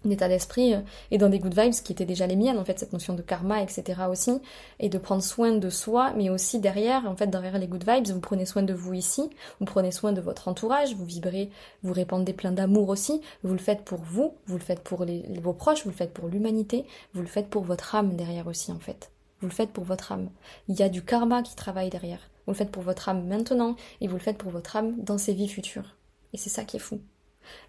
[0.05, 0.79] d'état d'esprit euh,
[1.11, 3.21] et dans des good vibes qui étaient déjà les miennes en fait cette notion de
[3.21, 4.41] karma etc aussi
[4.79, 8.07] et de prendre soin de soi mais aussi derrière en fait derrière les good vibes
[8.07, 11.49] vous prenez soin de vous ici vous prenez soin de votre entourage vous vibrez
[11.83, 15.23] vous répandez plein d'amour aussi vous le faites pour vous vous le faites pour les,
[15.41, 18.71] vos proches vous le faites pour l'humanité vous le faites pour votre âme derrière aussi
[18.71, 19.11] en fait.
[19.41, 20.29] Vous le faites pour votre âme.
[20.67, 22.29] Il y a du karma qui travaille derrière.
[22.45, 25.17] Vous le faites pour votre âme maintenant et vous le faites pour votre âme dans
[25.17, 25.95] ses vies futures.
[26.33, 27.01] Et c'est ça qui est fou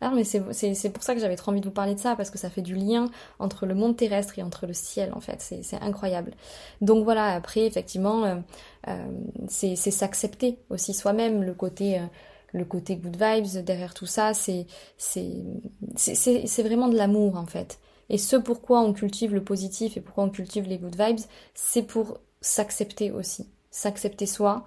[0.00, 2.30] ah, mais c'est pour ça que j'avais trop envie de vous parler de ça, parce
[2.30, 5.40] que ça fait du lien entre le monde terrestre et entre le ciel, en fait.
[5.40, 6.32] C'est incroyable.
[6.80, 8.37] Donc voilà, après, effectivement, euh,
[8.88, 9.04] euh,
[9.48, 11.98] c'est s'accepter aussi soi-même, le côté...
[11.98, 12.06] Euh,
[12.56, 17.80] le côté good vibes derrière tout ça, c'est c'est vraiment de l'amour en fait.
[18.10, 21.18] Et ce pourquoi on cultive le positif et pourquoi on cultive les good vibes,
[21.54, 24.66] c'est pour s'accepter aussi, s'accepter soi,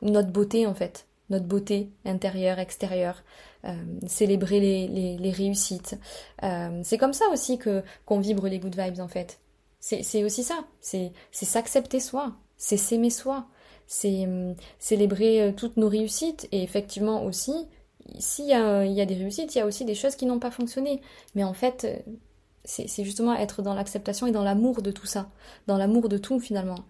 [0.00, 3.22] notre beauté en fait, notre beauté intérieure, extérieure,
[3.64, 3.74] euh,
[4.06, 5.98] célébrer les, les, réussites.
[6.42, 9.40] Euh, c'est comme ça aussi que qu'on vibre les good vibes en fait.
[9.80, 13.46] C'est aussi ça, c'est s'accepter soi, c'est s'aimer soi,
[13.86, 17.52] c'est hum, célébrer euh, toutes nos réussites et effectivement aussi,
[18.18, 18.52] s'il y, y
[19.00, 21.00] a des réussites, il y a aussi des choses qui n'ont pas fonctionné.
[21.34, 22.04] Mais en fait,
[22.68, 25.30] c'est justement être dans l'acceptation et dans l'amour de tout ça,
[25.66, 26.84] dans l'amour de tout finalement.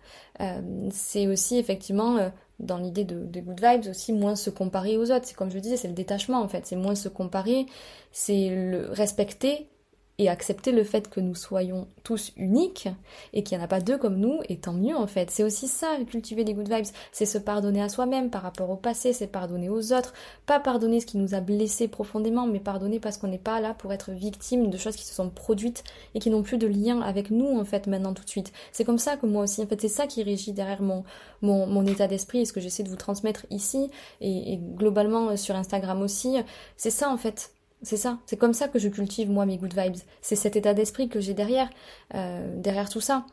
[0.90, 5.26] c'est aussi effectivement dans l'idée de, de, good vibes aussi moins se comparer aux autres.
[5.26, 7.66] C'est comme je disais, c'est le détachement en fait, c'est moins se comparer,
[8.10, 9.68] c'est le respecter
[10.18, 12.88] et accepter le fait que nous soyons tous uniques
[13.32, 15.30] et qu'il n'y en a pas deux comme nous, et tant mieux en fait.
[15.30, 18.76] C'est aussi ça, cultiver des good vibes, c'est se pardonner à soi-même par rapport au
[18.76, 20.12] passé, c'est pardonner aux autres,
[20.46, 23.74] pas pardonner ce qui nous a blessés profondément, mais pardonner parce qu'on n'est pas là
[23.74, 27.00] pour être victime de choses qui se sont produites et qui n'ont plus de lien
[27.00, 28.52] avec nous en fait maintenant tout de suite.
[28.72, 31.04] C'est comme ça que moi aussi, en fait, c'est ça qui régit derrière mon,
[31.42, 33.88] mon, état d'esprit et ce que j'essaie de vous transmettre ici
[34.20, 36.36] et, et globalement sur Instagram aussi.
[36.76, 37.52] C'est ça en fait
[37.82, 39.96] c'est ça, c'est comme ça que je cultive moi mes good vibes.
[40.20, 41.70] C'est cet état d'esprit que j'ai derrière,
[42.14, 43.24] euh, derrière tout ça.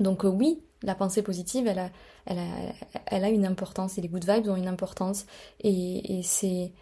[0.00, 4.56] Donc euh, oui, la pensée positive, elle a, une importance et les good vibes ont
[4.56, 5.26] une importance
[5.60, 6.72] et, c'est,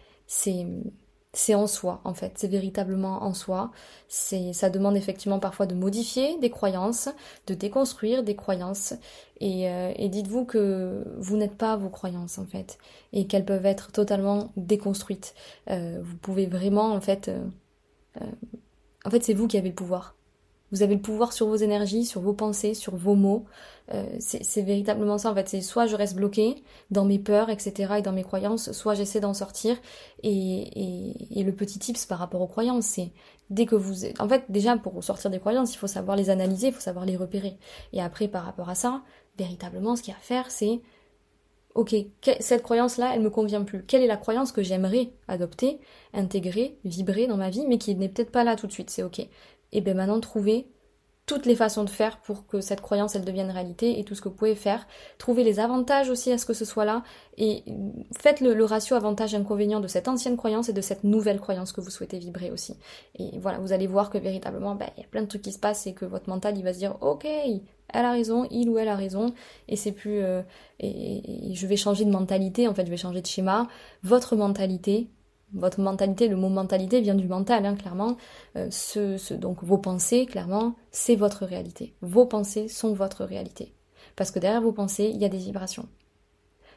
[1.33, 3.71] c'est en soi en fait, c'est véritablement en soi.
[4.07, 7.09] C'est, ça demande effectivement parfois de modifier des croyances,
[7.47, 8.93] de déconstruire des croyances.
[9.39, 12.77] Et, euh, et dites-vous que vous n'êtes pas vos croyances en fait,
[13.13, 15.35] et qu'elles peuvent être totalement déconstruites.
[15.69, 17.45] Euh, vous pouvez vraiment en fait, euh,
[19.05, 20.15] en fait c'est vous qui avez le pouvoir.
[20.71, 23.45] Vous avez le pouvoir sur vos énergies, sur vos pensées, sur vos mots.
[23.93, 25.49] Euh, c'est véritablement ça en fait.
[25.49, 27.95] C'est soit je reste bloqué dans mes peurs, etc.
[27.97, 29.77] et dans mes croyances, soit j'essaie d'en sortir.
[30.21, 33.11] Et, et, le petit tips par rapport aux croyances, c'est
[33.49, 34.05] dès que vous...
[34.19, 37.05] En fait, déjà pour sortir des croyances, il faut savoir les analyser, il faut savoir
[37.05, 37.57] les repérer.
[37.93, 39.01] Et après, par rapport à ça,
[39.37, 40.81] véritablement, ce qu'il y a à faire, c'est...
[41.75, 41.95] Ok,
[42.39, 43.83] cette croyance-là, elle me convient plus.
[43.83, 45.79] Quelle est la croyance que j'aimerais adopter,
[46.13, 49.03] intégrer, vibrer dans ma vie, mais qui n'est peut-être pas là tout de suite, c'est
[49.03, 49.27] ok
[49.71, 50.67] et bien maintenant trouver
[51.29, 54.21] toutes les façons de faire pour que cette croyance elle devienne réalité et tout ce
[54.21, 54.87] que vous pouvez faire.
[55.19, 57.03] Trouver les avantages aussi à ce que ce soit là
[57.37, 57.63] et
[58.19, 61.91] faites le, ratio avantage-inconvénient de cette ancienne croyance et de cette nouvelle croyance que vous
[61.91, 62.77] souhaitez vibrer aussi.
[63.19, 65.51] Et voilà, vous allez voir que véritablement, ben, il y a plein de trucs qui
[65.51, 68.67] se passent et que votre mental il va se dire ok, elle a raison, il
[68.67, 69.35] ou elle a raison
[69.67, 70.41] et c'est plus euh,
[70.79, 73.67] et je vais changer de mentalité en fait, je vais changer de schéma.
[74.01, 75.09] Votre mentalité
[75.53, 78.17] votre mentalité, le mot mentalité vient du mental, hein, clairement.
[78.55, 78.69] Euh,
[79.37, 81.93] donc vos pensées, clairement, c'est votre réalité.
[82.01, 83.73] Vos pensées sont votre réalité.
[84.15, 85.87] Parce que derrière vos pensées, il y a des vibrations.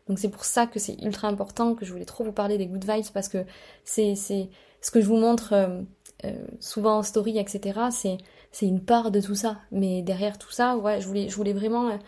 [0.09, 2.67] Donc c'est pour ça que c'est ultra important, que je voulais trop vous parler des
[2.67, 3.45] good vibes, parce que
[3.85, 5.83] c'est ce que je vous montre euh,
[6.25, 7.81] euh, souvent en story, etc.
[8.51, 9.59] C'est une part de tout ça.
[9.71, 11.99] Mais derrière tout ça, ouais, je voulais, je voulais vraiment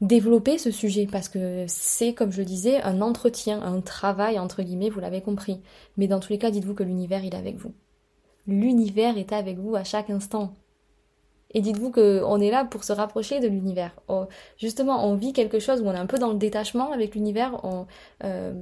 [0.00, 4.62] développer ce sujet parce que c'est, comme je le disais, un entretien, un travail, entre
[4.62, 5.60] guillemets, vous l'avez compris.
[5.96, 7.72] Mais dans tous les cas, dites-vous que l'univers, est avec vous.
[8.46, 10.54] L'univers est avec vous à chaque instant.
[11.54, 13.92] Et dites-vous qu'on est là pour se rapprocher de l'univers.
[14.58, 17.60] justement, on vit quelque chose où on est un peu dans le détachement avec l'univers.
[17.62, 17.86] On,
[18.24, 18.52] euh,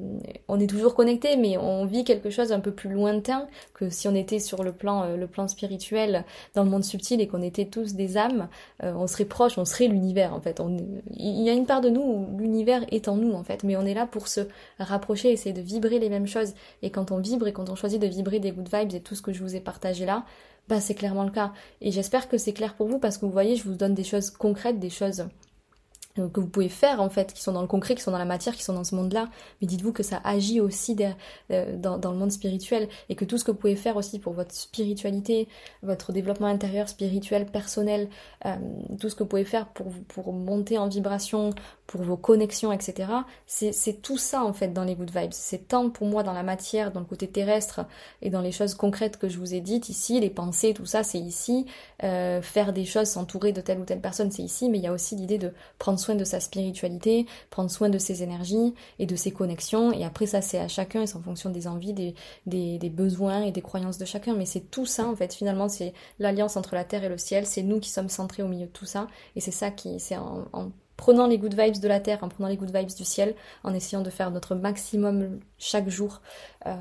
[0.49, 4.09] on, est toujours connecté, mais on vit quelque chose un peu plus lointain que si
[4.09, 6.25] on était sur le plan, euh, le plan spirituel,
[6.55, 8.49] dans le monde subtil et qu'on était tous des âmes.
[8.83, 10.61] Euh, on serait proche, on serait l'univers en fait.
[10.61, 10.77] On,
[11.17, 13.77] il y a une part de nous où l'univers est en nous en fait, mais
[13.77, 14.41] on est là pour se
[14.79, 16.53] rapprocher, essayer de vibrer les mêmes choses.
[16.83, 19.15] Et quand on vibre et quand on choisit de vibrer des good vibes et tout
[19.15, 20.25] ce que je vous ai partagé là,
[20.69, 21.53] bah, c'est clairement le cas.
[21.81, 24.05] Et j'espère que c'est clair pour vous parce que vous voyez, je vous donne des
[24.05, 25.27] choses concrètes, des choses
[26.19, 28.19] euh, que vous pouvez faire en fait, qui sont dans le concret, qui sont dans
[28.19, 29.29] la matière, qui sont dans ce monde-là.
[29.61, 30.97] Mais dites-vous que ça agit aussi
[31.51, 34.35] euh, dans, le monde spirituel et que tout ce que vous pouvez faire aussi pour
[34.35, 35.49] votre spiritualité,
[35.83, 38.09] votre développement intérieur, spirituel, personnel,
[38.45, 38.57] euh,
[39.01, 41.55] tout ce que vous pouvez faire pour, pour monter en vibration,
[41.93, 43.13] pour vos connexions, etc.
[43.47, 45.33] C'est tout ça en fait dans les good vibes.
[45.33, 47.85] C'est tant pour moi dans la matière, dans le côté terrestre
[48.23, 51.03] et dans les choses concrètes que je vous ai dites ici, les pensées, tout ça,
[51.03, 51.67] c'est ici.
[52.01, 54.71] faire des choses, s'entourer de telle ou telle personne, c'est ici.
[54.71, 57.99] Mais il y a aussi l'idée de prendre soin de sa spiritualité, prendre soin de
[57.99, 59.93] ses énergies et de ses connexions.
[59.93, 62.15] Et après, ça, c'est à chacun, c'est en fonction des envies, des,
[62.47, 64.33] des, besoins et des croyances de chacun.
[64.33, 67.45] Mais c'est tout ça, en fait, finalement, c'est l'alliance entre la terre et le ciel.
[67.45, 69.09] C'est nous qui sommes centrés au milieu de tout ça.
[69.37, 70.73] Et c'est ça qui, c'est en,
[71.03, 73.35] prenant les good vibes de la terre, en prenant les good vibes du ciel,
[73.65, 76.23] en essayant de faire notre maximum chaque jour
[76.67, 76.77] euh,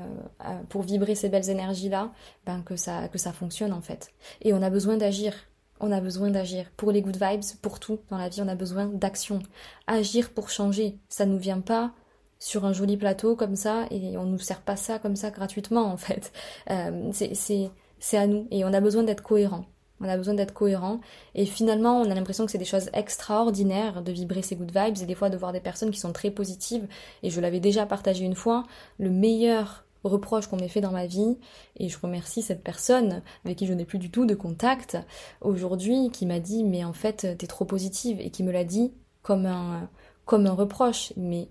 [0.46, 2.12] euh, pour vibrer ces belles énergies-là,
[2.46, 4.12] ben que ça, que ça fonctionne en fait.
[4.40, 5.34] Et on a besoin d'agir
[5.80, 6.66] on a besoin d'agir.
[6.76, 9.40] Pour les good vibes, pour tout dans la vie, on a besoin d'action.
[9.88, 11.00] Agir pour changer.
[11.08, 11.90] Ça ne nous vient pas
[12.38, 15.86] sur un joli plateau comme ça et on nous sert pas ça comme ça gratuitement
[15.86, 16.32] en fait.
[16.70, 19.64] Euh, c'est à nous et on a besoin d'être cohérent.
[20.02, 21.00] On a besoin d'être cohérent.
[21.34, 24.98] Et finalement on a l'impression que c'est des choses extraordinaires de vibrer ces good vibes
[25.02, 26.86] et des fois de voir des personnes qui sont très positives.
[27.22, 28.64] Et je l'avais déjà partagé une fois,
[28.98, 31.38] le meilleur reproche qu'on m'ait fait dans ma vie,
[31.76, 34.98] et je remercie cette personne avec qui je n'ai plus du tout de contact
[35.40, 38.92] aujourd'hui, qui m'a dit mais en fait t'es trop positive, et qui me l'a dit
[39.22, 39.88] comme un,
[40.24, 41.48] comme un reproche, mais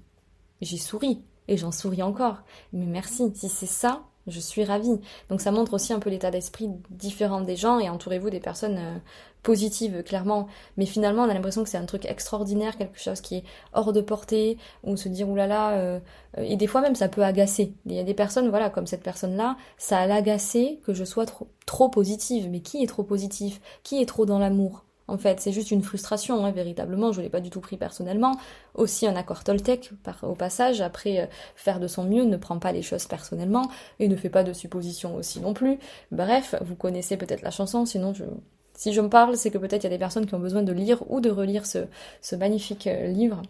[0.61, 4.99] j'ai souri, et j'en souris encore, mais merci, si c'est ça, je suis ravie.
[5.29, 8.77] Donc ça montre aussi un peu l'état d'esprit différent des gens, et entourez-vous des personnes
[8.77, 8.97] euh,
[9.43, 10.47] positive, clairement.
[10.77, 13.93] Mais finalement, on a l'impression que c'est un truc extraordinaire, quelque chose qui est hors
[13.93, 15.99] de portée, ou se dire, oulala, euh,
[16.37, 17.73] et des fois même ça peut agacer.
[17.85, 21.25] Il y a des personnes, voilà, comme cette personne-là, ça a l'agacé que je sois
[21.25, 22.49] trop, trop positive.
[22.49, 23.61] Mais qui est trop positif?
[23.83, 24.85] Qui est trop dans l'amour?
[25.11, 28.37] En fait, c'est juste une frustration, hein, véritablement, je l'ai pas du tout pris personnellement.
[28.75, 32.59] Aussi un accord Toltec, par, au passage, après euh, faire de son mieux, ne prend
[32.59, 33.69] pas les choses personnellement,
[33.99, 35.79] et ne fait pas de suppositions aussi non plus.
[36.11, 38.13] Bref, vous connaissez peut-être la chanson, sinon
[38.73, 40.63] si je me parle, c'est que peut-être il y a des personnes qui ont besoin
[40.63, 43.41] de lire ou de relire ce, magnifique euh, livre.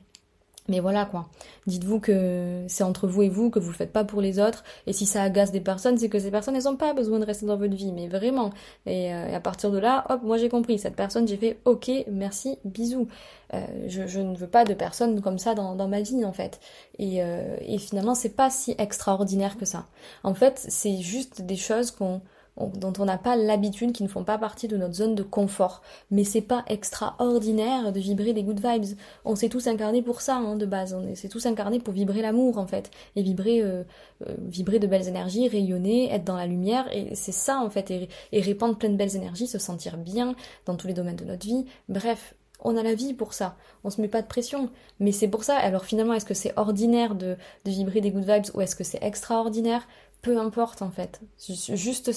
[0.67, 1.27] Mais voilà quoi.
[1.65, 4.63] Dites-vous que c'est entre vous et vous, que vous le faites pas pour les autres.
[4.87, 7.25] Et si ça agace des personnes, c'est que ces personnes, elles n'ont pas besoin de
[7.25, 7.91] rester dans votre vie.
[7.91, 8.51] Mais vraiment.
[8.85, 10.77] Et, euh, à partir de là, hop, moi j'ai compris.
[10.77, 13.07] Cette personne, j'ai fait ok, merci, bisous.
[13.53, 16.59] Euh, je, ne veux pas de personnes comme ça dans, ma vie en fait.
[16.99, 19.87] Et, et finalement, c'est pas si extraordinaire que ça.
[20.23, 22.21] En fait, c'est juste des choses qu'on
[22.67, 25.81] dont on n'a pas l'habitude, qui ne font pas partie de notre zone de confort.
[26.09, 28.97] Mais c'est pas extraordinaire de vibrer des good vibes.
[29.25, 30.93] On s'est tous incarnés pour ça, hein, de base.
[30.93, 32.91] On s'est tous incarnés pour vibrer l'amour, en fait.
[33.15, 33.83] Et vibrer, euh,
[34.27, 36.87] euh, vibrer de belles énergies, rayonner, être dans la lumière.
[36.93, 37.91] Et c'est ça, en fait.
[37.91, 41.45] Et, répandre plein de belles énergies, se sentir bien dans tous les domaines de notre
[41.45, 41.65] vie.
[41.89, 43.55] Bref, on a la vie pour ça.
[43.83, 44.69] On se met pas de pression.
[44.99, 45.57] Mais c'est pour ça.
[45.57, 48.83] Alors finalement, est-ce que c'est ordinaire de, de vibrer des good vibes ou est-ce que
[48.83, 49.87] c'est extraordinaire?
[50.21, 51.21] Peu importe en fait.
[51.39, 52.11] Juste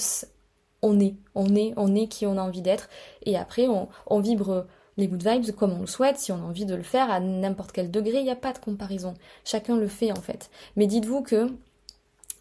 [0.85, 2.87] on est, on est, on est qui on a envie d'être.
[3.25, 4.65] Et après, on, vibre
[4.97, 7.19] les good vibes comme on le souhaite, si on a envie de le faire à
[7.19, 9.15] n'importe quel degré, il n'y a pas de comparaison.
[9.43, 10.49] Chacun le fait en fait.
[10.75, 11.49] Mais dites-vous que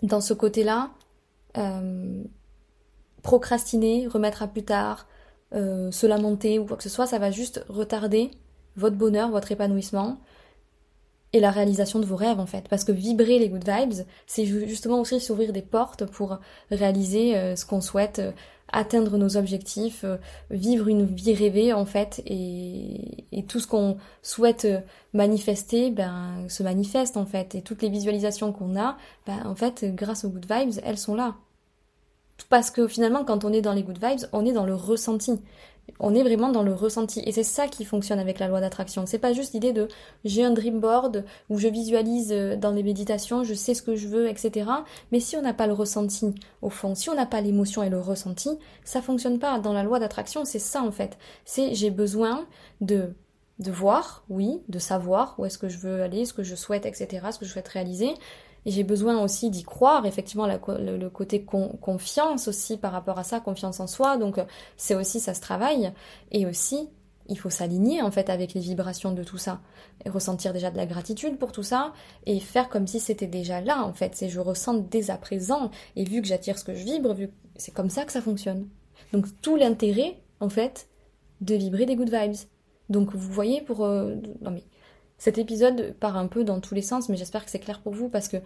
[0.03, 0.91] dans ce côté-là,
[1.57, 2.23] euh,
[3.23, 5.07] procrastiner, remettre à plus tard,
[5.55, 8.31] euh, se lamenter ou quoi que ce soit, ça va juste retarder
[8.77, 10.19] votre bonheur, votre épanouissement
[11.35, 12.69] et la réalisation de vos rêves en fait.
[12.71, 16.39] Parce que vibrer les good vibes, c'est justement aussi s'ouvrir des portes pour
[16.71, 18.31] réaliser euh, ce qu'on souhaite, euh,
[18.73, 20.17] atteindre nos objectifs, euh,
[20.51, 24.67] vivre une vie rêvée en fait, et, et tout ce qu'on souhaite
[25.13, 27.57] manifester, ben se manifeste en fait.
[27.57, 31.17] Et toutes les visualisations qu'on a, ben en fait, grâce aux good vibes, elles sont
[31.17, 31.35] là.
[32.49, 35.41] Parce que finalement, quand on est dans les good vibes, on est dans le ressenti.
[36.01, 37.21] On est vraiment dans le ressenti.
[37.25, 39.07] Et c'est ça qui fonctionne avec la loi d'attraction.
[39.07, 39.89] C'est pas juste l'idée de
[40.25, 43.97] j'ai un dream board où je visualise euh, dans les méditations, je sais ce que
[43.97, 44.71] je veux, etc.
[45.13, 47.91] Mais si on n'a pas le ressenti, au fond, si on n'a pas l'émotion et
[47.91, 48.51] le ressenti,
[48.85, 49.59] ça fonctionne pas.
[49.59, 51.19] Dans la loi d'attraction, c'est ça en fait.
[51.45, 52.47] C'est j'ai besoin
[52.81, 53.15] de
[53.61, 56.87] de voir, oui, de savoir où est-ce que je veux aller, ce que je souhaite,
[56.87, 58.13] etc., ce que je souhaite réaliser.
[58.67, 63.41] Et j'ai besoin aussi d'y croire, effectivement, le, côté confiance aussi par rapport à ça,
[63.41, 64.17] confiance en soi.
[64.17, 64.41] Donc
[64.77, 65.93] c'est aussi, ça se travaille.
[66.33, 66.89] Et aussi,
[67.29, 69.61] il faut s'aligner en fait avec les vibrations de tout ça.
[70.05, 71.93] Et ressentir déjà de la gratitude pour tout ça
[72.27, 74.15] et faire comme si c'était déjà là en fait.
[74.15, 75.71] C'est je ressens dès à présent.
[75.97, 78.69] Et vu que j'attire ce que je vibre, vu c'est comme ça que ça fonctionne.
[79.13, 80.89] Donc tout l'intérêt en fait
[81.41, 82.37] de vibrer des good vibes.
[82.91, 83.85] Donc vous voyez pour...
[83.85, 84.65] Euh, non mais
[85.25, 87.95] cet épisode part un peu dans tous les sens, mais j'espère que c'est clair pour
[87.95, 88.37] vous parce que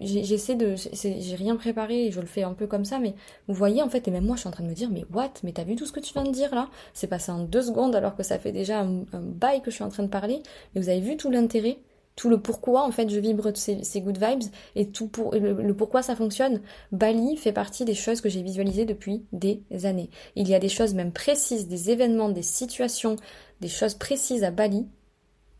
[0.00, 0.74] j'essaie de...
[0.74, 3.14] J'ai rien préparé et je le fais un peu comme ça, mais
[3.46, 5.04] vous voyez en fait, et même moi je suis en train de me dire, mais
[5.14, 5.30] what?
[5.44, 6.68] Mais t'as vu tout ce que tu viens de dire là?
[6.92, 9.84] C'est passé en deux secondes alors que ça fait déjà un, bail que je suis
[9.84, 10.42] en train de parler,
[10.74, 11.78] mais vous avez vu tout l'intérêt
[12.16, 15.72] tout le pourquoi en fait je vibre ces, ces good vibes et tout pour le,
[15.72, 16.62] pourquoi ça fonctionne.
[16.90, 20.10] Bali fait partie des choses que j'ai visualisées depuis des années.
[20.34, 23.16] Il y a des choses même précises, des événements, des situations,
[23.60, 24.88] des choses précises à Bali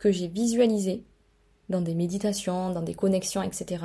[0.03, 1.05] que j'ai visualisées
[1.68, 3.84] dans des méditations, dans des connexions, etc.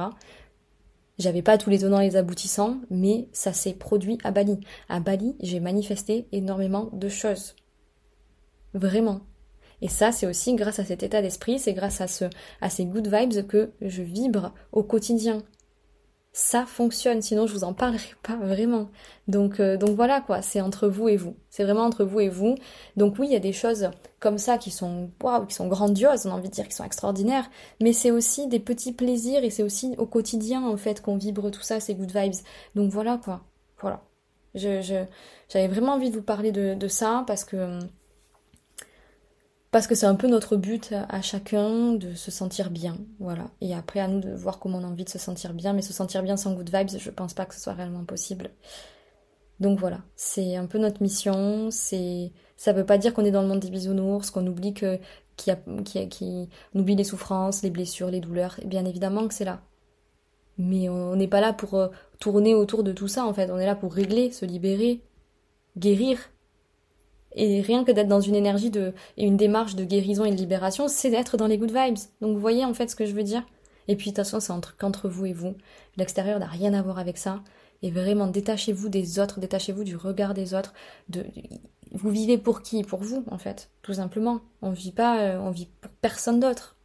[1.19, 4.59] J'avais pas tous les tenants et les aboutissants, mais ça s'est produit à Bali.
[4.89, 7.55] À Bali, j'ai manifesté énormément de choses.
[8.73, 9.21] Vraiment.
[9.83, 12.25] Et ça, c'est aussi grâce à cet état d'esprit, c'est grâce à, ce,
[12.61, 15.43] à ces good vibes que je vibre au quotidien
[16.37, 18.91] ça fonctionne, sinon je vous en parlerai pas vraiment.
[19.27, 21.35] Donc, euh, donc voilà quoi, c'est entre vous et vous.
[21.49, 22.53] C'est vraiment entre vous et vous.
[22.95, 26.27] Donc oui, il y a des choses comme ça qui sont waouh, qui sont grandioses,
[26.27, 27.49] on a envie de dire, qui sont extraordinaires,
[27.81, 31.49] mais c'est aussi des petits plaisirs et c'est aussi au quotidien en fait qu'on vibre
[31.49, 32.35] tout ça, ces good vibes.
[32.75, 33.41] Donc voilà quoi,
[33.81, 34.03] voilà.
[34.53, 34.81] Je,
[35.49, 37.79] j'avais vraiment envie de vous parler de, de ça parce que
[39.71, 43.51] parce que c'est un peu notre but à chacun de se sentir bien, voilà.
[43.61, 45.81] Et après à nous de voir comment on a envie de se sentir bien, mais
[45.81, 48.51] se sentir bien sans good vibes, je pense pas que ce soit réellement possible.
[49.59, 51.69] Donc voilà, c'est un peu notre mission.
[51.71, 54.99] C'est, ça veut pas dire qu'on est dans le monde des bisounours, qu'on oublie que,
[55.35, 55.51] qui
[55.83, 58.59] qui, qui, oublie les souffrances, les blessures, les douleurs.
[58.65, 59.61] Bien évidemment que c'est là.
[60.57, 61.89] Mais on n'est pas là pour euh,
[62.19, 63.49] tourner autour de tout ça en fait.
[63.51, 65.01] On est là pour régler, se libérer,
[65.77, 66.19] guérir,
[67.37, 70.35] et rien que d'être dans une énergie de, et une démarche de guérison et de
[70.35, 71.99] libération, c'est d'être dans les good vibes.
[72.19, 73.43] Donc vous voyez en fait ce que je veux dire
[73.87, 74.51] Et puis de toute façon, c'est
[74.83, 75.53] entre, vous et vous.
[75.97, 77.43] L'extérieur n'a rien à voir avec ça.
[77.83, 80.73] Et vraiment, détachez-vous des autres, détachez-vous du regard des autres.
[81.09, 81.25] De,
[81.91, 82.83] vous vivez pour qui?
[82.83, 84.41] Pour vous, en fait, tout simplement.
[84.63, 86.75] On vit pas, euh, on vit pour personne d'autre.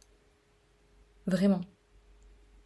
[1.25, 1.61] Vraiment.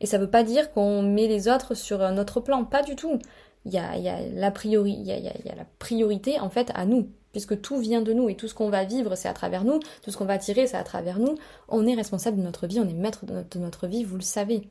[0.02, 2.98] Et ça veut pas dire qu'on met les autres sur un autre plan, pas du
[2.98, 3.18] tout.
[3.64, 7.62] Il y a, la priori, y y a la priorité en fait à nous puisque
[7.62, 10.10] tout vient de nous et tout ce qu'on va vivre, c'est à travers nous, tout
[10.10, 11.36] ce qu'on va tirer, c'est à travers nous.
[11.70, 14.68] On est responsable de notre vie, on est maître de notre, vie, vous le savez.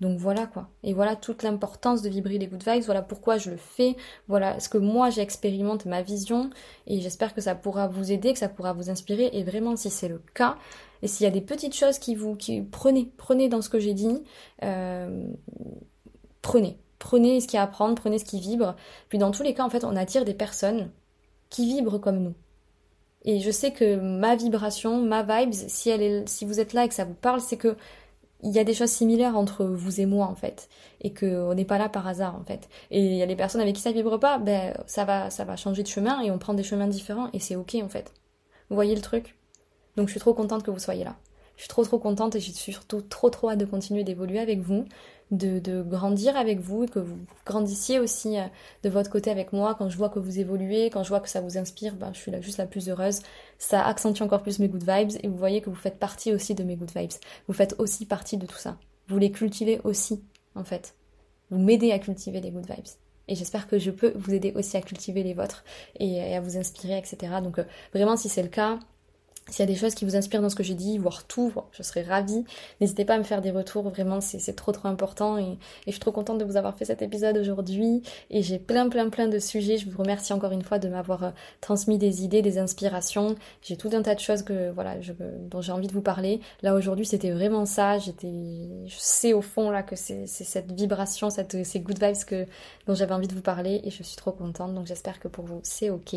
[0.00, 0.70] Donc voilà quoi.
[0.82, 3.96] Et voilà toute l'importance de vibrer les good vibes, voilà pourquoi je le fais,
[4.28, 6.48] voilà ce que moi j'expérimente, ma vision,
[6.86, 9.90] et j'espère que ça pourra vous aider, que ça pourra vous inspirer, et vraiment si
[9.90, 10.56] c'est le cas,
[11.02, 12.34] et s'il y a des petites choses qui vous...
[12.34, 14.22] qui prenez, prenez dans ce que j'ai dit,
[14.62, 15.26] euh,
[16.40, 16.78] prenez.
[16.98, 18.74] Prenez ce qu'il y a à prendre, prenez ce qui vibre.
[19.10, 20.90] Puis dans tous les cas, en fait, on attire des personnes
[21.50, 22.34] qui vibrent comme nous.
[23.24, 26.84] Et je sais que ma vibration, ma vibes, si, elle est, si vous êtes là
[26.84, 27.76] et que ça vous parle, c'est que
[28.42, 30.68] il y a des choses similaires entre vous et moi en fait,
[31.00, 32.68] et qu'on n'est pas là par hasard en fait.
[32.90, 35.44] Et il y a des personnes avec qui ça vibre pas, ben ça va, ça
[35.44, 38.12] va changer de chemin et on prend des chemins différents et c'est ok en fait.
[38.68, 39.36] Vous voyez le truc?
[39.96, 41.16] Donc je suis trop contente que vous soyez là.
[41.56, 44.38] Je suis trop trop contente et je suis surtout trop trop hâte de continuer d'évoluer
[44.38, 44.84] avec vous
[45.30, 48.44] de, grandir avec vous et que vous grandissiez aussi euh,
[48.82, 49.74] de votre côté avec moi.
[49.74, 52.18] Quand je vois que vous évoluez, quand je vois que ça vous inspire, ben, je
[52.18, 53.20] suis là juste la plus heureuse.
[53.58, 56.54] Ça accentue encore plus mes good vibes et vous voyez que vous faites partie aussi
[56.54, 57.12] de mes good vibes.
[57.48, 58.76] Vous faites aussi partie de tout ça.
[59.08, 60.22] Vous les cultivez aussi,
[60.54, 60.94] en fait.
[61.50, 62.86] Vous m'aidez à cultiver les good vibes.
[63.28, 65.64] Et j'espère que je peux vous aider aussi à cultiver les vôtres
[65.98, 67.40] et, à vous inspirer, etc.
[67.42, 68.78] Donc euh, vraiment, si c'est le cas,
[69.48, 71.52] s'il y a des choses qui vous inspirent dans ce que j'ai dit, voire tout,
[71.70, 72.44] je serais ravie.
[72.80, 75.38] N'hésitez pas à me faire des retours, vraiment, c'est trop trop important.
[75.38, 78.02] Et, je suis trop contente de vous avoir fait cet épisode aujourd'hui.
[78.30, 79.78] Et j'ai plein plein plein de sujets.
[79.78, 81.30] Je vous remercie encore une fois de m'avoir euh,
[81.60, 83.36] transmis des idées, des inspirations.
[83.62, 84.96] J'ai tout un tas de choses que voilà,
[85.48, 86.40] dont j'ai envie de vous parler.
[86.62, 87.98] Là aujourd'hui, c'était vraiment ça.
[87.98, 88.32] J'étais,
[88.86, 92.46] je sais au fond là que c'est cette vibration, cette, ces good vibes que
[92.86, 93.80] dont j'avais envie de vous parler.
[93.84, 94.74] Et je suis trop contente.
[94.74, 96.16] Donc j'espère que pour vous, c'est ok.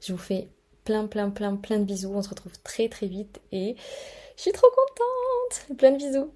[0.00, 0.48] Je vous fais
[0.84, 2.12] plein, plein, plein, plein de bisous.
[2.14, 3.76] On se retrouve très, très vite et
[4.36, 5.76] je suis trop contente.
[5.78, 6.32] Plein de bisous.